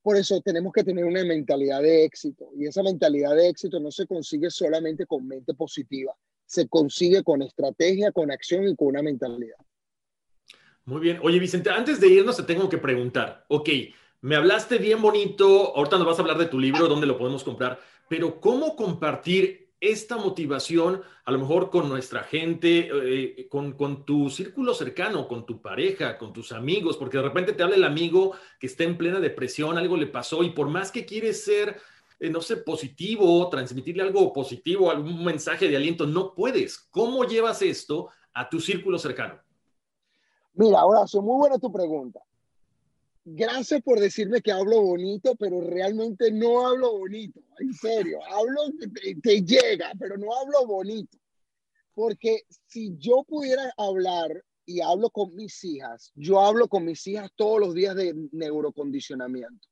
Por 0.00 0.16
eso 0.16 0.40
tenemos 0.42 0.72
que 0.72 0.84
tener 0.84 1.04
una 1.04 1.24
mentalidad 1.24 1.82
de 1.82 2.04
éxito. 2.04 2.50
Y 2.56 2.68
esa 2.68 2.84
mentalidad 2.84 3.34
de 3.34 3.48
éxito 3.48 3.80
no 3.80 3.90
se 3.90 4.06
consigue 4.06 4.48
solamente 4.48 5.06
con 5.06 5.26
mente 5.26 5.54
positiva. 5.54 6.14
Se 6.46 6.68
consigue 6.68 7.24
con 7.24 7.42
estrategia, 7.42 8.12
con 8.12 8.30
acción 8.30 8.68
y 8.68 8.76
con 8.76 8.86
una 8.86 9.02
mentalidad. 9.02 9.58
Muy 10.84 11.00
bien. 11.00 11.18
Oye, 11.20 11.40
Vicente, 11.40 11.70
antes 11.70 11.98
de 11.98 12.06
irnos 12.08 12.36
te 12.36 12.42
tengo 12.44 12.68
que 12.68 12.78
preguntar, 12.78 13.44
ok, 13.48 13.68
me 14.24 14.36
hablaste 14.36 14.78
bien 14.78 15.02
bonito, 15.02 15.76
ahorita 15.76 15.98
nos 15.98 16.06
vas 16.06 16.18
a 16.18 16.22
hablar 16.22 16.38
de 16.38 16.46
tu 16.46 16.58
libro, 16.58 16.88
dónde 16.88 17.06
lo 17.06 17.18
podemos 17.18 17.44
comprar, 17.44 17.78
pero 18.08 18.40
¿cómo 18.40 18.74
compartir 18.74 19.74
esta 19.80 20.16
motivación 20.16 21.02
a 21.26 21.30
lo 21.30 21.40
mejor 21.40 21.68
con 21.68 21.90
nuestra 21.90 22.22
gente, 22.22 22.88
eh, 22.90 23.48
con, 23.50 24.06
tu 24.06 24.30
círculo 24.30 24.72
cercano, 24.72 25.28
con 25.28 25.44
tu 25.44 25.60
pareja, 25.60 26.16
con 26.16 26.32
tus 26.32 26.52
amigos? 26.52 26.96
Porque 26.96 27.18
de 27.18 27.22
repente 27.22 27.52
te 27.52 27.62
habla 27.62 27.76
el 27.76 27.84
amigo 27.84 28.32
que 28.58 28.66
está 28.66 28.84
en 28.84 28.96
plena 28.96 29.20
depresión, 29.20 29.76
algo 29.76 29.94
le 29.94 30.06
pasó 30.06 30.42
y 30.42 30.52
por 30.52 30.70
más 30.70 30.90
que 30.90 31.04
quieres 31.04 31.44
ser, 31.44 31.76
eh, 32.18 32.30
no 32.30 32.40
sé, 32.40 32.56
positivo, 32.56 33.46
transmitirle 33.50 34.04
algo 34.04 34.32
positivo, 34.32 34.90
algún 34.90 35.22
mensaje 35.22 35.68
de 35.68 35.76
aliento, 35.76 36.06
no 36.06 36.32
puedes. 36.32 36.78
¿Cómo 36.78 37.24
llevas 37.24 37.60
esto 37.60 38.08
a 38.32 38.48
tu 38.48 38.58
círculo 38.58 38.98
cercano? 38.98 39.38
Mira, 40.54 40.82
Horacio, 40.82 41.20
muy 41.20 41.36
buena 41.36 41.58
tu 41.58 41.70
pregunta 41.70 42.20
gracias 43.24 43.82
por 43.82 44.00
decirme 44.00 44.42
que 44.42 44.52
hablo 44.52 44.82
bonito, 44.82 45.34
pero 45.36 45.60
realmente 45.60 46.30
no 46.30 46.66
hablo 46.66 46.98
bonito, 46.98 47.40
en 47.58 47.72
serio, 47.74 48.18
hablo 48.30 48.60
que 49.22 49.42
llega, 49.42 49.92
pero 49.98 50.16
no 50.16 50.34
hablo 50.34 50.66
bonito. 50.66 51.18
Porque 51.94 52.42
si 52.66 52.96
yo 52.98 53.24
pudiera 53.24 53.72
hablar 53.76 54.44
y 54.66 54.80
hablo 54.80 55.10
con 55.10 55.34
mis 55.34 55.62
hijas, 55.64 56.12
yo 56.14 56.40
hablo 56.40 56.68
con 56.68 56.84
mis 56.84 57.06
hijas 57.06 57.30
todos 57.36 57.60
los 57.60 57.74
días 57.74 57.94
de 57.94 58.14
neurocondicionamiento. 58.32 59.68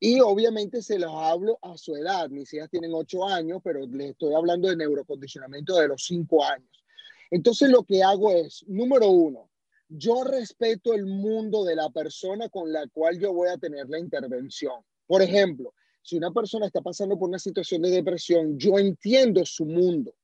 Y 0.00 0.20
obviamente 0.20 0.82
se 0.82 0.98
los 0.98 1.12
hablo 1.14 1.58
a 1.62 1.78
su 1.78 1.94
edad. 1.96 2.28
Mis 2.28 2.52
hijas 2.52 2.68
tienen 2.68 2.92
ocho 2.92 3.26
años, 3.26 3.60
pero 3.62 3.86
les 3.86 4.10
estoy 4.10 4.34
hablando 4.34 4.68
de 4.68 4.76
neurocondicionamiento 4.76 5.76
de 5.76 5.88
los 5.88 6.04
cinco 6.04 6.44
años. 6.44 6.84
Entonces 7.30 7.70
lo 7.70 7.84
que 7.84 8.02
hago 8.02 8.30
es, 8.32 8.64
número 8.66 9.08
uno, 9.08 9.50
yo 9.88 10.24
respeto 10.24 10.94
el 10.94 11.06
mundo 11.06 11.64
de 11.64 11.76
la 11.76 11.90
persona 11.90 12.48
con 12.48 12.72
la 12.72 12.86
cual 12.88 13.18
yo 13.18 13.32
voy 13.32 13.48
a 13.48 13.58
tener 13.58 13.88
la 13.88 13.98
intervención. 13.98 14.74
Por 15.06 15.22
ejemplo, 15.22 15.74
si 16.02 16.16
una 16.16 16.30
persona 16.32 16.66
está 16.66 16.80
pasando 16.80 17.18
por 17.18 17.28
una 17.28 17.38
situación 17.38 17.82
de 17.82 17.90
depresión, 17.90 18.58
yo 18.58 18.78
entiendo 18.78 19.44
su 19.44 19.64
mundo, 19.64 20.14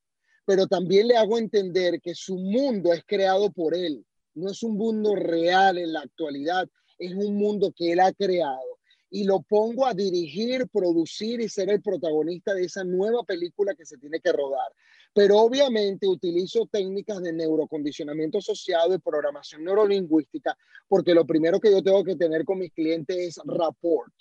pero 0.44 0.66
también 0.66 1.08
le 1.08 1.16
hago 1.16 1.38
entender 1.38 2.00
que 2.00 2.14
su 2.14 2.36
mundo 2.36 2.92
es 2.92 3.02
creado 3.06 3.50
por 3.50 3.74
él, 3.74 4.04
no 4.34 4.50
es 4.50 4.62
un 4.62 4.76
mundo 4.76 5.14
real 5.14 5.78
en 5.78 5.92
la 5.92 6.00
actualidad, 6.00 6.68
es 6.98 7.14
un 7.14 7.36
mundo 7.36 7.72
que 7.74 7.92
él 7.92 8.00
ha 8.00 8.12
creado 8.12 8.78
y 9.10 9.24
lo 9.24 9.40
pongo 9.42 9.86
a 9.86 9.94
dirigir, 9.94 10.68
producir 10.68 11.40
y 11.40 11.48
ser 11.48 11.70
el 11.70 11.82
protagonista 11.82 12.54
de 12.54 12.64
esa 12.64 12.84
nueva 12.84 13.24
película 13.24 13.74
que 13.74 13.84
se 13.84 13.98
tiene 13.98 14.20
que 14.20 14.32
rodar. 14.32 14.72
Pero 15.12 15.38
obviamente 15.38 16.06
utilizo 16.06 16.66
técnicas 16.70 17.20
de 17.20 17.32
neurocondicionamiento 17.32 18.38
asociado 18.38 18.94
y 18.94 18.98
programación 18.98 19.64
neurolingüística, 19.64 20.56
porque 20.88 21.14
lo 21.14 21.26
primero 21.26 21.58
que 21.58 21.70
yo 21.70 21.82
tengo 21.82 22.04
que 22.04 22.16
tener 22.16 22.44
con 22.44 22.58
mis 22.58 22.72
clientes 22.72 23.16
es 23.16 23.40
rapport. 23.44 24.12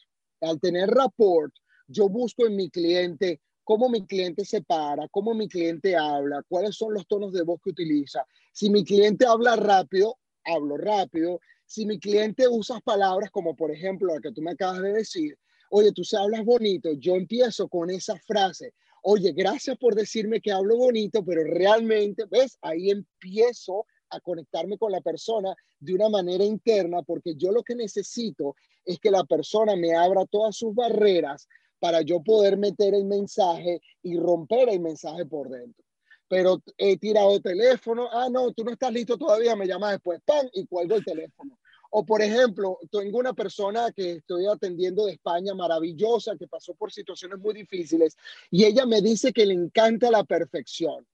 Al 0.41 0.59
tener 0.59 0.89
rapport, 0.89 1.53
yo 1.87 2.09
busco 2.09 2.47
en 2.47 2.55
mi 2.55 2.69
cliente 2.69 3.41
cómo 3.63 3.87
mi 3.87 4.05
cliente 4.07 4.45
se 4.45 4.63
para, 4.63 5.07
cómo 5.09 5.35
mi 5.35 5.47
cliente 5.47 5.95
habla, 5.95 6.43
cuáles 6.47 6.75
son 6.75 6.93
los 6.93 7.05
tonos 7.07 7.33
de 7.33 7.43
voz 7.43 7.61
que 7.63 7.69
utiliza. 7.69 8.25
Si 8.51 8.69
mi 8.69 8.83
cliente 8.83 9.27
habla 9.27 9.55
rápido, 9.55 10.17
hablo 10.43 10.75
rápido. 10.75 11.39
Si 11.65 11.85
mi 11.85 11.99
cliente 11.99 12.47
usa 12.47 12.79
palabras 12.79 13.29
como 13.29 13.55
por 13.55 13.71
ejemplo 13.71 14.15
la 14.15 14.21
que 14.21 14.31
tú 14.31 14.41
me 14.41 14.51
acabas 14.51 14.81
de 14.81 14.93
decir, 14.93 15.37
oye, 15.69 15.91
tú 15.91 16.03
se 16.03 16.17
hablas 16.17 16.43
bonito, 16.43 16.93
yo 16.93 17.15
empiezo 17.15 17.67
con 17.67 17.91
esa 17.91 18.17
frase, 18.17 18.73
oye, 19.03 19.31
gracias 19.33 19.77
por 19.77 19.95
decirme 19.95 20.41
que 20.41 20.51
hablo 20.51 20.77
bonito, 20.77 21.23
pero 21.23 21.43
realmente, 21.43 22.25
¿ves? 22.29 22.57
Ahí 22.61 22.89
empiezo 22.89 23.85
a 24.09 24.19
conectarme 24.19 24.77
con 24.77 24.91
la 24.91 25.01
persona 25.01 25.53
de 25.79 25.93
una 25.93 26.09
manera 26.09 26.43
interna, 26.43 27.01
porque 27.03 27.35
yo 27.35 27.51
lo 27.51 27.63
que 27.63 27.75
necesito 27.75 28.55
es 28.85 28.99
que 28.99 29.11
la 29.11 29.23
persona 29.23 29.75
me 29.75 29.95
abra 29.95 30.25
todas 30.25 30.55
sus 30.55 30.73
barreras 30.73 31.47
para 31.79 32.01
yo 32.01 32.21
poder 32.21 32.57
meter 32.57 32.93
el 32.93 33.05
mensaje 33.05 33.81
y 34.01 34.17
romper 34.17 34.69
el 34.69 34.79
mensaje 34.79 35.25
por 35.25 35.49
dentro 35.49 35.83
pero 36.29 36.61
he 36.77 36.95
tirado 36.97 37.41
teléfono, 37.41 38.07
ah, 38.11 38.29
no, 38.31 38.53
tú 38.53 38.63
no 38.63 38.71
estás 38.71 38.93
listo 38.93 39.17
todavía, 39.17 39.55
me 39.55 39.65
llamas 39.65 39.93
después, 39.93 40.21
¡pam! 40.23 40.47
y 40.53 40.65
cuelgo 40.67 40.95
el 40.95 41.03
teléfono. 41.03 41.57
O 41.91 42.05
por 42.05 42.21
ejemplo, 42.21 42.77
tengo 42.91 43.17
una 43.17 43.33
persona 43.33 43.91
que 43.91 44.13
estoy 44.13 44.45
atendiendo 44.45 45.05
de 45.05 45.13
España 45.13 45.55
maravillosa, 45.55 46.37
que 46.37 46.47
pasó 46.47 46.75
por 46.75 46.91
situaciones 46.91 47.39
muy 47.39 47.53
difíciles, 47.53 48.15
y 48.51 48.65
ella 48.65 48.85
me 48.85 49.01
dice 49.01 49.33
que 49.33 49.45
le 49.45 49.55
encanta 49.55 50.11
la 50.11 50.23
perfección. 50.23 51.05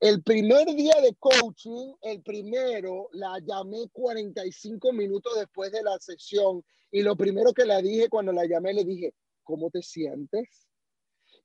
El 0.00 0.22
primer 0.22 0.66
día 0.74 0.94
de 1.02 1.14
coaching, 1.16 1.92
el 2.00 2.22
primero, 2.22 3.08
la 3.12 3.38
llamé 3.38 3.88
45 3.92 4.92
minutos 4.94 5.34
después 5.36 5.70
de 5.70 5.82
la 5.82 5.98
sesión 5.98 6.64
y 6.90 7.02
lo 7.02 7.14
primero 7.16 7.52
que 7.52 7.66
le 7.66 7.80
dije 7.82 8.08
cuando 8.08 8.32
la 8.32 8.46
llamé, 8.46 8.72
le 8.72 8.84
dije, 8.84 9.14
¿cómo 9.44 9.70
te 9.70 9.82
sientes? 9.82 10.66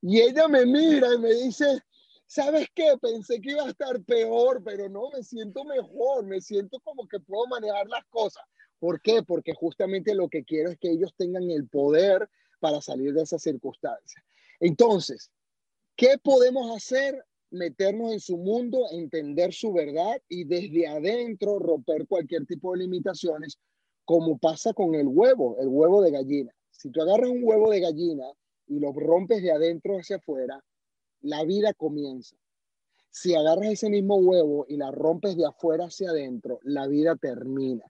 Y 0.02 0.22
ella 0.22 0.48
me 0.48 0.66
mira 0.66 1.14
y 1.14 1.18
me 1.20 1.34
dice, 1.34 1.84
¿sabes 2.28 2.68
qué? 2.74 2.96
Pensé 3.02 3.42
que 3.42 3.52
iba 3.52 3.64
a 3.64 3.70
estar 3.70 4.02
peor, 4.04 4.64
pero 4.64 4.88
no, 4.88 5.10
me 5.12 5.22
siento 5.22 5.64
mejor, 5.66 6.26
me 6.26 6.40
siento 6.40 6.80
como 6.80 7.08
que 7.08 7.20
puedo 7.20 7.48
manejar 7.48 7.88
las 7.88 8.06
cosas. 8.06 8.44
¿Por 8.80 9.02
qué? 9.02 9.24
Porque 9.24 9.54
justamente 9.54 10.14
lo 10.16 10.30
que 10.30 10.44
quiero 10.44 10.72
es 10.72 10.78
que 10.78 10.92
ellos 10.92 11.14
tengan 11.16 11.50
el 11.50 11.68
poder 11.68 12.30
para 12.60 12.82
salir 12.82 13.14
de 13.14 13.24
esas 13.24 13.42
circunstancias. 13.42 14.24
Entonces, 14.60 15.32
¿qué 15.96 16.18
podemos 16.22 16.76
hacer? 16.76 17.24
Meternos 17.52 18.12
en 18.12 18.20
su 18.20 18.38
mundo, 18.38 18.86
entender 18.92 19.54
su 19.54 19.72
verdad 19.72 20.22
y 20.28 20.44
desde 20.44 20.88
adentro 20.88 21.60
romper 21.60 22.08
cualquier 22.08 22.46
tipo 22.46 22.74
de 22.74 22.80
limitaciones, 22.80 23.60
como 24.04 24.38
pasa 24.38 24.74
con 24.74 24.96
el 24.96 25.08
huevo, 25.08 25.58
el 25.60 25.68
huevo 25.68 26.02
de 26.02 26.12
gallina. 26.12 26.52
Si 26.72 26.90
tú 26.90 27.02
agarras 27.02 27.30
un 27.30 27.44
huevo 27.44 27.72
de 27.72 27.80
gallina 27.80 28.26
y 28.68 28.80
lo 28.80 28.92
rompes 28.92 29.42
de 29.42 29.52
adentro 29.52 29.98
hacia 29.98 30.18
afuera, 30.18 30.64
la 31.22 31.44
vida 31.44 31.74
comienza. 31.74 32.36
Si 33.10 33.34
agarras 33.34 33.68
ese 33.68 33.90
mismo 33.90 34.18
huevo 34.18 34.66
y 34.68 34.76
la 34.76 34.92
rompes 34.92 35.38
de 35.38 35.46
afuera 35.46 35.86
hacia 35.86 36.10
adentro, 36.10 36.60
la 36.64 36.88
vida 36.88 37.16
termina. 37.16 37.86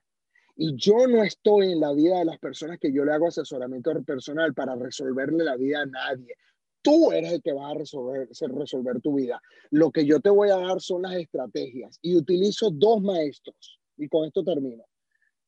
Y 0.56 0.74
yo 0.76 1.06
no 1.06 1.22
estoy 1.22 1.72
en 1.72 1.80
la 1.80 1.92
vida 1.92 2.18
de 2.18 2.24
las 2.24 2.38
personas 2.38 2.78
que 2.78 2.92
yo 2.92 3.04
le 3.04 3.12
hago 3.12 3.28
asesoramiento 3.28 3.92
personal 4.04 4.54
para 4.54 4.74
resolverle 4.74 5.44
la 5.44 5.56
vida 5.56 5.82
a 5.82 5.86
nadie. 5.86 6.34
Tú 6.80 7.12
eres 7.12 7.32
el 7.32 7.42
que 7.42 7.52
va 7.52 7.70
a 7.70 7.74
resolver, 7.74 8.28
resolver 8.28 9.00
tu 9.00 9.16
vida. 9.16 9.40
Lo 9.70 9.90
que 9.90 10.06
yo 10.06 10.20
te 10.20 10.30
voy 10.30 10.48
a 10.48 10.56
dar 10.56 10.80
son 10.80 11.02
las 11.02 11.14
estrategias 11.14 11.98
y 12.00 12.16
utilizo 12.16 12.70
dos 12.70 13.02
maestros. 13.02 13.78
Y 13.98 14.08
con 14.08 14.26
esto 14.26 14.42
termino. 14.42 14.84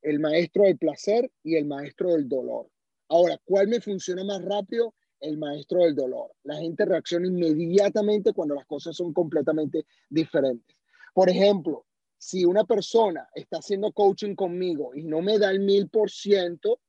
El 0.02 0.20
maestro 0.20 0.64
del 0.64 0.76
placer 0.76 1.30
y 1.42 1.56
el 1.56 1.64
maestro 1.64 2.12
del 2.12 2.28
dolor. 2.28 2.68
Ahora, 3.08 3.40
¿cuál 3.44 3.68
me 3.68 3.80
funciona 3.80 4.24
más 4.24 4.44
rápido? 4.44 4.94
el 5.20 5.38
maestro 5.38 5.80
del 5.80 5.94
dolor. 5.94 6.30
La 6.44 6.56
gente 6.56 6.84
reacciona 6.84 7.26
inmediatamente 7.26 8.32
cuando 8.32 8.54
las 8.54 8.66
cosas 8.66 8.96
son 8.96 9.12
completamente 9.12 9.86
diferentes. 10.08 10.76
Por 11.14 11.28
ejemplo, 11.28 11.86
si 12.18 12.44
una 12.44 12.64
persona 12.64 13.28
está 13.34 13.58
haciendo 13.58 13.92
coaching 13.92 14.34
conmigo 14.34 14.94
y 14.94 15.04
no 15.04 15.22
me 15.22 15.38
da 15.38 15.50
el 15.50 15.60
mil 15.60 15.88
por 15.88 16.10
ciento, 16.10 16.80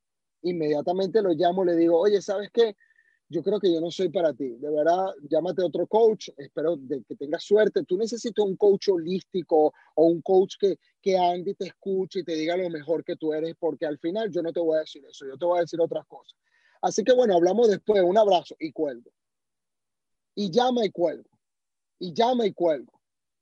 inmediatamente 0.42 1.22
lo 1.22 1.30
llamo, 1.30 1.64
le 1.64 1.76
digo, 1.76 2.00
oye, 2.00 2.22
¿sabes 2.22 2.50
qué? 2.52 2.76
yo 3.30 3.44
creo 3.44 3.60
que 3.60 3.72
yo 3.72 3.80
no 3.80 3.92
soy 3.92 4.10
para 4.10 4.34
ti. 4.34 4.50
De 4.58 4.72
verdad, 4.72 5.06
llámate 5.30 5.62
a 5.62 5.68
otro 5.68 5.86
coach, 5.86 6.30
espero 6.36 6.76
de 6.78 7.04
que 7.04 7.16
tengas 7.16 7.44
suerte. 7.44 7.84
Tú 7.84 7.96
necesitas 7.96 8.44
un 8.44 8.58
coach 8.58 8.90
holístico 8.90 9.72
o 9.96 10.06
un 10.06 10.22
coach 10.24 10.56
que, 10.60 10.80
que 11.00 11.16
ande 11.16 11.52
y 11.52 11.54
te 11.54 11.68
escuche 11.68 12.20
y 12.20 12.24
te 12.24 12.34
diga 12.34 12.58
lo 12.58 12.70
mejor 12.72 13.04
que 13.04 13.16
tú 13.16 13.32
eres, 13.32 13.56
porque 13.60 13.86
al 13.86 14.00
final 14.00 14.32
yo 14.32 14.42
no 14.42 14.52
te 14.52 14.60
voy 14.60 14.78
a 14.78 14.82
decir 14.82 15.06
eso, 15.06 15.28
yo 15.28 15.38
te 15.38 15.46
voy 15.46 15.60
a 15.60 15.62
decir 15.62 15.80
otras 15.80 16.08
cosas. 16.08 16.38
Así 16.82 17.04
que 17.04 17.14
bueno, 17.14 17.36
hablamos 17.36 17.70
después, 17.70 18.02
un 18.04 18.18
abrazo 18.18 18.56
y 18.60 18.72
cuelgo. 18.72 19.12
Y 20.34 20.50
llama 20.50 20.86
y 20.86 20.90
cuelgo. 20.90 21.30
Y 22.00 22.14
llama 22.14 22.48
y 22.48 22.54
cuelgo. 22.54 23.00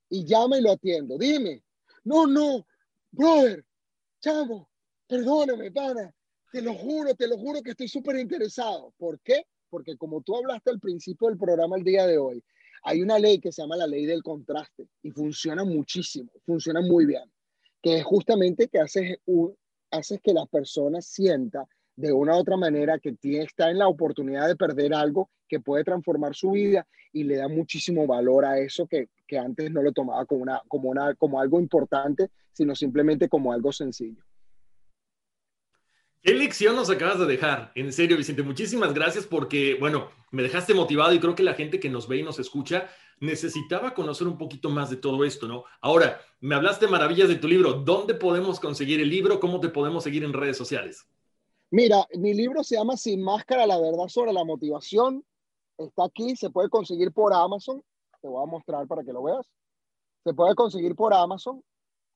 Y 0.10 0.26
llama 0.26 0.58
y 0.58 0.62
lo 0.62 0.72
atiendo. 0.72 1.18
Dime, 1.18 1.64
no, 2.08 2.26
no, 2.26 2.66
brother, 3.12 3.66
chamo, 4.22 4.70
perdóname, 5.08 5.72
pana. 5.72 6.14
Te 6.52 6.62
lo 6.62 6.74
juro, 6.74 7.14
te 7.14 7.28
lo 7.28 7.38
juro 7.38 7.62
que 7.62 7.72
estoy 7.72 7.90
súper 7.90 8.16
interesado. 8.18 8.94
¿Por 8.98 9.20
qué? 9.20 9.46
Porque 9.70 9.98
como 9.98 10.22
tú 10.22 10.38
hablaste 10.38 10.70
al 10.70 10.80
principio 10.80 11.28
del 11.28 11.38
programa 11.38 11.76
el 11.76 11.84
día 11.84 12.08
de 12.08 12.18
hoy, 12.18 12.42
hay 12.84 13.02
una 13.02 13.20
ley 13.20 13.40
que 13.40 13.52
se 13.52 13.62
llama 13.62 13.76
la 13.76 13.88
ley 13.88 14.06
del 14.06 14.24
contraste 14.24 14.88
y 15.04 15.12
funciona 15.12 15.66
muchísimo, 15.66 16.32
funciona 16.46 16.80
muy 16.80 17.06
bien, 17.06 17.30
que 17.82 17.98
es 17.98 18.06
justamente 18.06 18.70
que 18.70 18.80
haces, 18.80 19.18
un, 19.26 19.54
haces 19.92 20.22
que 20.22 20.32
las 20.32 20.48
personas 20.48 21.06
sientan 21.06 21.66
de 21.98 22.14
una 22.14 22.36
u 22.36 22.40
otra 22.40 22.56
manera 22.56 23.00
que 23.00 23.14
tiene, 23.14 23.44
está 23.44 23.70
en 23.70 23.80
la 23.80 23.88
oportunidad 23.88 24.48
de 24.48 24.56
perder 24.56 24.94
algo 24.94 25.30
que 25.50 25.60
puede 25.60 25.84
transformar 25.84 26.36
su 26.36 26.52
vida 26.52 26.88
y 27.12 27.24
le 27.24 27.38
da 27.38 27.48
muchísimo 27.48 28.06
valor 28.06 28.46
a 28.46 28.60
eso 28.60 28.86
que, 28.88 29.10
que 29.28 29.38
antes 29.38 29.72
no 29.72 29.82
lo 29.82 29.92
tomaba 29.92 30.26
como, 30.26 30.42
una, 30.42 30.62
como, 30.68 30.90
una, 30.90 31.16
como 31.16 31.42
algo 31.42 31.60
importante, 31.60 32.30
sino 32.54 32.76
simplemente 32.76 33.28
como 33.28 33.52
algo 33.52 33.72
sencillo. 33.72 34.24
¿Qué 36.22 36.34
lección 36.34 36.76
nos 36.76 36.90
acabas 36.90 37.20
de 37.20 37.26
dejar? 37.26 37.72
En 37.74 37.92
serio, 37.92 38.18
Vicente, 38.18 38.44
muchísimas 38.44 38.94
gracias 38.94 39.26
porque, 39.26 39.78
bueno, 39.80 40.12
me 40.32 40.44
dejaste 40.44 40.74
motivado 40.74 41.14
y 41.14 41.20
creo 41.20 41.36
que 41.36 41.44
la 41.44 41.54
gente 41.54 41.80
que 41.80 41.90
nos 41.90 42.08
ve 42.08 42.18
y 42.18 42.24
nos 42.24 42.38
escucha 42.38 42.90
necesitaba 43.20 43.94
conocer 43.94 44.28
un 44.28 44.38
poquito 44.38 44.70
más 44.70 44.92
de 44.92 44.98
todo 44.98 45.24
esto, 45.24 45.48
¿no? 45.48 45.64
Ahora, 45.82 46.22
me 46.42 46.54
hablaste 46.54 46.88
maravillas 46.88 47.30
de 47.30 47.38
tu 47.38 47.48
libro. 47.48 47.74
¿Dónde 47.74 48.14
podemos 48.14 48.60
conseguir 48.60 49.00
el 49.00 49.10
libro? 49.10 49.40
¿Cómo 49.40 49.60
te 49.60 49.70
podemos 49.70 50.04
seguir 50.04 50.24
en 50.24 50.34
redes 50.34 50.58
sociales? 50.58 51.08
Mira, 51.70 52.08
mi 52.18 52.34
libro 52.34 52.64
se 52.64 52.76
llama 52.76 52.96
Sin 52.96 53.22
Máscara, 53.22 53.66
la 53.66 53.80
verdad 53.80 54.08
sobre 54.08 54.32
la 54.32 54.46
motivación. 54.46 55.26
Está 55.78 56.06
aquí, 56.06 56.36
se 56.36 56.50
puede 56.50 56.70
conseguir 56.70 57.12
por 57.12 57.34
Amazon. 57.34 57.84
Te 58.22 58.28
voy 58.28 58.42
a 58.42 58.46
mostrar 58.50 58.88
para 58.88 59.04
que 59.04 59.12
lo 59.12 59.24
veas. 59.24 59.46
Se 60.24 60.34
puede 60.34 60.56
conseguir 60.56 60.96
por 60.96 61.14
Amazon, 61.14 61.62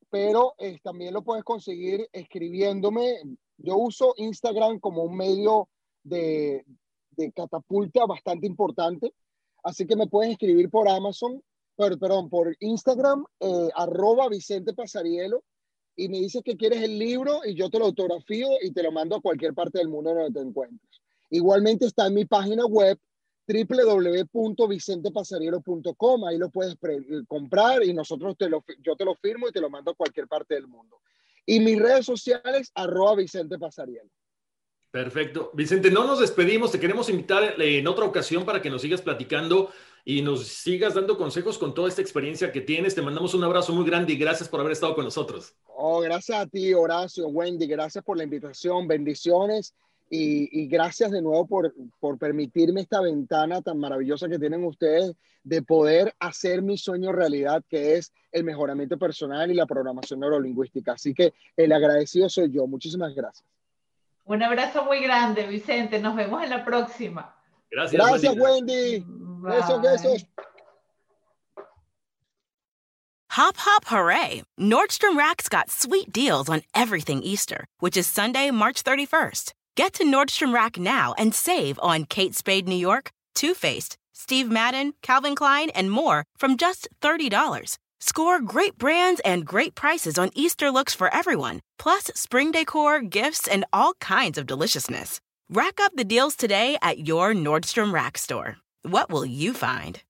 pero 0.10 0.54
eh, 0.58 0.80
también 0.82 1.14
lo 1.14 1.24
puedes 1.24 1.44
conseguir 1.44 2.08
escribiéndome. 2.14 3.22
Yo 3.58 3.78
uso 3.78 4.14
Instagram 4.18 4.80
como 4.80 5.04
un 5.04 5.18
medio 5.18 5.68
de, 6.04 6.66
de 7.12 7.32
catapulta 7.34 8.06
bastante 8.06 8.48
importante, 8.48 9.14
así 9.64 9.86
que 9.86 9.96
me 9.96 10.08
puedes 10.08 10.32
escribir 10.32 10.70
por 10.70 10.90
Amazon, 10.90 11.44
perdón, 11.76 12.30
por 12.30 12.56
Instagram, 12.60 13.26
eh, 13.40 13.70
arroba 13.76 14.30
Vicente 14.30 14.74
Pasarielo, 14.74 15.44
y 15.96 16.10
me 16.10 16.20
dices 16.20 16.42
que 16.44 16.58
quieres 16.58 16.82
el 16.82 16.98
libro 16.98 17.42
y 17.46 17.54
yo 17.56 17.70
te 17.70 17.78
lo 17.80 17.86
autografío 17.86 18.50
y 18.62 18.72
te 18.72 18.84
lo 18.84 18.92
mando 18.92 19.16
a 19.16 19.22
cualquier 19.22 19.54
parte 19.54 19.80
del 19.80 19.88
mundo 19.90 20.14
donde 20.14 20.40
te 20.40 20.46
encuentres. 20.46 21.02
Igualmente 21.30 21.86
está 21.86 22.08
en 22.08 22.16
mi 22.16 22.26
página 22.26 22.66
web 22.66 23.00
www.vicentepasarielo.com, 23.48 26.26
ahí 26.26 26.38
lo 26.38 26.50
puedes 26.50 26.76
comprar 27.28 27.84
y 27.84 27.94
nosotros 27.94 28.38
te 28.38 28.50
lo, 28.50 28.64
yo 28.80 28.96
te 28.96 29.06
lo 29.06 29.16
firmo 29.16 29.48
y 29.48 29.52
te 29.52 29.60
lo 29.60 29.70
mando 29.70 29.92
a 29.92 29.96
cualquier 29.96 30.28
parte 30.28 30.56
del 30.56 30.68
mundo. 30.68 31.02
Y 31.46 31.60
mis 31.60 31.80
redes 31.80 32.06
sociales, 32.06 32.72
arroba 32.76 33.16
Vicente. 33.16 33.58
Perfecto. 34.92 35.52
Vicente, 35.54 35.90
no 35.90 36.06
nos 36.06 36.20
despedimos, 36.20 36.72
te 36.72 36.80
queremos 36.80 37.10
invitar 37.10 37.56
en 37.62 37.88
otra 37.88 38.06
ocasión 38.06 38.44
para 38.44 38.62
que 38.62 38.70
nos 38.70 38.82
sigas 38.82 39.02
platicando 39.02 39.72
y 40.04 40.22
nos 40.22 40.48
sigas 40.48 40.96
dando 40.96 41.18
consejos 41.18 41.58
con 41.58 41.74
toda 41.74 41.88
esta 41.88 42.02
experiencia 42.02 42.52
que 42.52 42.60
tienes. 42.60 42.94
Te 42.94 43.02
mandamos 43.02 43.34
un 43.34 43.44
abrazo 43.44 43.74
muy 43.74 43.86
grande 43.86 44.12
y 44.12 44.18
gracias 44.18 44.50
por 44.50 44.60
haber 44.60 44.74
estado 44.74 44.94
con 44.94 45.06
nosotros. 45.06 45.54
Oh, 45.66 46.02
gracias 46.02 46.38
a 46.38 46.46
ti, 46.46 46.74
Horacio, 46.74 47.28
Wendy, 47.30 47.68
gracias 47.68 48.04
por 48.04 48.18
la 48.18 48.24
invitación, 48.24 48.88
bendiciones 48.88 49.74
y, 50.10 50.68
gracias 50.68 51.12
de 51.12 51.22
nuevo 51.22 51.48
por, 51.48 51.74
por 52.02 52.18
permitirme 52.18 52.82
esta 52.82 53.00
ventana 53.00 53.62
tan 53.62 53.80
maravillosa 53.80 54.28
que 54.28 54.40
tienen 54.40 54.66
ustedes 54.66 55.14
de 55.44 55.62
poder 55.62 56.14
hacer 56.20 56.62
mi 56.62 56.78
sueño 56.78 57.14
realidad, 57.14 57.64
que 57.70 57.96
es 57.96 58.12
el 58.34 58.44
mejoramiento 58.44 58.98
personal 58.98 59.50
y 59.50 59.54
la 59.54 59.66
programación 59.66 60.20
neurolingüística. 60.20 60.94
Así 60.94 61.14
que 61.14 61.34
el 61.56 61.72
agradecido 61.72 62.28
soy 62.28 62.52
yo. 62.52 62.68
Muchísimas 62.68 63.16
gracias. 63.16 63.46
Un 64.32 64.42
abrazo 64.42 64.86
muy 64.86 65.02
grande, 65.02 65.46
Vicente. 65.46 66.00
Nos 66.00 66.16
vemos 66.16 66.42
en 66.42 66.52
la 66.52 66.64
próxima. 66.64 67.36
Gracias, 67.70 68.02
Gracias 68.02 68.36
Wendy. 68.38 69.04
Besos, 69.06 69.82
besos. 69.82 70.26
Hop, 73.32 73.56
hop, 73.58 73.86
hooray! 73.88 74.44
Nordstrom 74.58 75.18
Rack's 75.18 75.50
got 75.50 75.70
sweet 75.70 76.14
deals 76.14 76.48
on 76.48 76.62
everything 76.74 77.22
Easter, 77.24 77.66
which 77.80 77.98
is 77.98 78.08
Sunday, 78.08 78.52
March 78.52 78.86
31st. 78.86 79.52
Get 79.76 79.94
to 79.96 80.06
Nordstrom 80.06 80.54
Rack 80.54 80.78
now 80.78 81.14
and 81.18 81.36
save 81.36 81.78
on 81.82 82.06
Kate 82.06 82.34
Spade 82.34 82.70
New 82.70 82.76
York, 82.76 83.12
Too 83.36 83.54
Faced, 83.54 83.98
Steve 84.14 84.50
Madden, 84.50 84.94
Calvin 85.02 85.36
Klein, 85.36 85.70
and 85.72 85.92
more 85.92 86.24
from 86.38 86.56
just 86.56 86.88
$30. 87.02 87.78
Score 88.04 88.42
great 88.42 88.80
brands 88.80 89.22
and 89.24 89.46
great 89.46 89.76
prices 89.76 90.18
on 90.18 90.32
Easter 90.34 90.72
looks 90.72 90.96
for 90.96 91.14
everyone, 91.14 91.62
plus 91.78 92.06
spring 92.16 92.52
decor, 92.52 93.00
gifts, 93.00 93.48
and 93.48 93.64
all 93.72 93.94
kinds 94.00 94.40
of 94.40 94.48
deliciousness. 94.48 95.22
Rack 95.52 95.80
up 95.80 95.92
the 95.96 96.04
deals 96.04 96.36
today 96.36 96.80
at 96.82 97.08
your 97.08 97.36
Nordstrom 97.36 97.94
Rack 97.94 98.18
store. 98.18 98.58
What 98.82 99.12
will 99.12 99.24
you 99.24 99.54
find? 99.54 100.02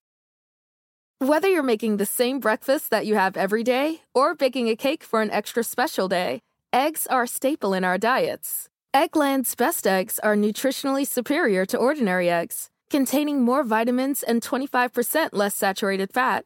Whether 1.19 1.49
you're 1.49 1.63
making 1.63 1.97
the 1.97 2.05
same 2.05 2.39
breakfast 2.39 2.91
that 2.91 3.05
you 3.05 3.15
have 3.15 3.35
every 3.35 3.61
day 3.61 3.99
or 4.13 4.35
baking 4.35 4.69
a 4.69 4.77
cake 4.77 5.03
for 5.03 5.21
an 5.21 5.29
extra 5.29 5.61
special 5.61 6.07
day, 6.07 6.41
eggs 6.71 7.05
are 7.07 7.23
a 7.23 7.27
staple 7.27 7.73
in 7.73 7.83
our 7.83 7.97
diets. 7.97 8.69
Eggland's 8.93 9.53
best 9.53 9.85
eggs 9.85 10.17
are 10.19 10.37
nutritionally 10.37 11.05
superior 11.05 11.65
to 11.65 11.77
ordinary 11.77 12.29
eggs, 12.29 12.69
containing 12.89 13.41
more 13.41 13.65
vitamins 13.65 14.23
and 14.23 14.41
25% 14.41 15.31
less 15.33 15.55
saturated 15.55 16.13
fat. 16.13 16.45